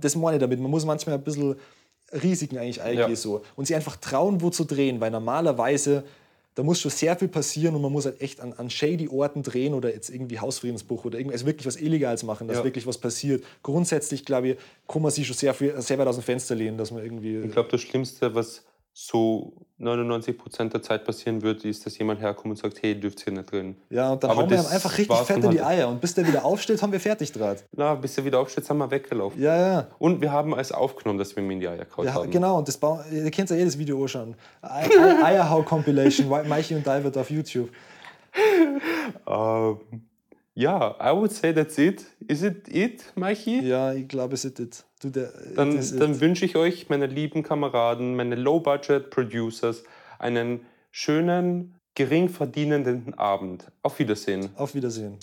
Das 0.00 0.14
meine 0.14 0.36
ich 0.36 0.40
damit. 0.40 0.60
Man 0.60 0.70
muss 0.70 0.84
manchmal 0.84 1.14
ein 1.16 1.22
bisschen 1.24 1.56
Risiken 2.12 2.58
eigentlich 2.58 2.82
eingehen 2.82 3.08
Ja. 3.10 3.16
so. 3.16 3.42
Und 3.56 3.66
sich 3.66 3.76
einfach 3.76 3.96
trauen, 3.96 4.42
wo 4.42 4.50
zu 4.50 4.64
drehen, 4.64 5.00
weil 5.00 5.10
normalerweise 5.10 6.04
da 6.54 6.62
muss 6.62 6.80
schon 6.80 6.90
sehr 6.90 7.16
viel 7.16 7.28
passieren 7.28 7.74
und 7.76 7.82
man 7.82 7.92
muss 7.92 8.04
halt 8.06 8.20
echt 8.20 8.40
an, 8.40 8.52
an 8.54 8.70
shady 8.70 9.08
Orten 9.08 9.42
drehen 9.42 9.72
oder 9.74 9.92
jetzt 9.92 10.10
irgendwie 10.10 10.40
Hausfriedensbruch 10.40 11.04
oder 11.04 11.18
irgendwas, 11.18 11.40
also 11.40 11.46
wirklich 11.46 11.66
was 11.66 11.76
Illegales 11.76 12.22
machen, 12.22 12.48
dass 12.48 12.58
Ja. 12.58 12.64
wirklich 12.64 12.86
was 12.86 12.98
passiert. 12.98 13.44
Grundsätzlich, 13.62 14.24
glaube 14.24 14.48
ich, 14.48 14.56
kann 14.88 15.02
man 15.02 15.10
sich 15.10 15.26
schon 15.26 15.36
sehr, 15.36 15.54
viel, 15.54 15.80
sehr 15.80 15.98
weit 15.98 16.08
aus 16.08 16.16
dem 16.16 16.24
Fenster 16.24 16.54
lehnen, 16.54 16.76
dass 16.76 16.90
man 16.90 17.02
irgendwie. 17.04 17.38
Ich 17.38 17.52
glaube, 17.52 17.68
das 17.70 17.80
Schlimmste, 17.80 18.34
was 18.34 18.64
so 19.02 19.54
99% 19.80 20.68
der 20.68 20.82
Zeit 20.82 21.06
passieren 21.06 21.40
wird, 21.40 21.64
ist, 21.64 21.86
dass 21.86 21.96
jemand 21.96 22.20
herkommt 22.20 22.50
und 22.50 22.56
sagt, 22.58 22.82
hey, 22.82 22.92
ihr 22.92 23.00
dürft 23.00 23.20
hier 23.20 23.32
nicht 23.32 23.50
drin. 23.50 23.76
ja, 23.88 24.12
und 24.12 24.22
dann 24.22 24.30
Aber 24.30 24.42
hauen 24.42 24.50
wir 24.50 24.58
ihm 24.58 24.66
einfach 24.66 24.98
richtig 24.98 25.16
fett 25.20 25.42
in 25.42 25.50
die. 25.52 25.62
Eier. 25.62 25.88
Und 25.88 26.02
bis 26.02 26.12
der 26.14 26.26
wieder 26.26 26.44
aufsteht, 26.44 26.82
haben 26.82 26.92
wir 26.92 27.00
fertig 27.00 27.32
draht. 27.32 27.64
Na, 27.74 27.94
bis 27.94 28.18
er 28.18 28.26
wieder 28.26 28.38
aufsteht, 28.40 28.66
sind 28.66 28.76
wir 28.76 28.90
weggelaufen. 28.90 29.40
Ja, 29.40 29.56
ja. 29.56 29.86
Und 29.98 30.20
wir 30.20 30.30
haben 30.30 30.52
es 30.58 30.70
aufgenommen, 30.70 31.18
dass 31.18 31.34
wir 31.34 31.42
ihm 31.42 31.50
in 31.50 31.60
die 31.60 31.68
Eier 31.68 31.86
kaut 31.86 32.04
ja 32.04 32.12
haben. 32.12 32.30
genau, 32.30 32.58
und 32.58 32.68
das 32.68 32.78
ihr 33.10 33.30
kennt 33.30 33.48
ja 33.48 33.56
jedes 33.56 33.78
Video 33.78 34.02
anschauen. 34.02 34.34
Ei- 34.60 34.84
Ei- 34.90 35.24
Eierhau 35.24 35.62
Compilation, 35.62 36.28
Maichi 36.48 36.74
und 36.74 36.86
David 36.86 37.16
auf 37.16 37.30
YouTube. 37.30 37.70
Ähm, 39.26 39.78
Ja, 40.54 40.96
I 41.00 41.16
would 41.16 41.32
say 41.32 41.52
that's 41.54 41.78
it. 41.78 42.04
Is 42.26 42.42
it 42.42 42.68
it, 42.68 43.04
Michi? 43.16 43.60
Ja, 43.60 43.92
ich 43.92 44.08
glaube, 44.08 44.34
es 44.34 44.44
ist 44.44 44.58
it. 44.58 44.84
Du, 45.00 45.10
der, 45.10 45.32
Dann, 45.54 45.80
dann 45.98 46.20
wünsche 46.20 46.44
ich 46.44 46.56
euch, 46.56 46.88
meine 46.88 47.06
lieben 47.06 47.42
Kameraden, 47.42 48.16
meine 48.16 48.34
Low-Budget-Producers, 48.34 49.84
einen 50.18 50.66
schönen, 50.90 51.76
gering 51.94 52.28
verdienenden 52.28 53.14
Abend. 53.14 53.70
Auf 53.82 53.98
Wiedersehen. 53.98 54.50
Auf 54.56 54.74
Wiedersehen. 54.74 55.16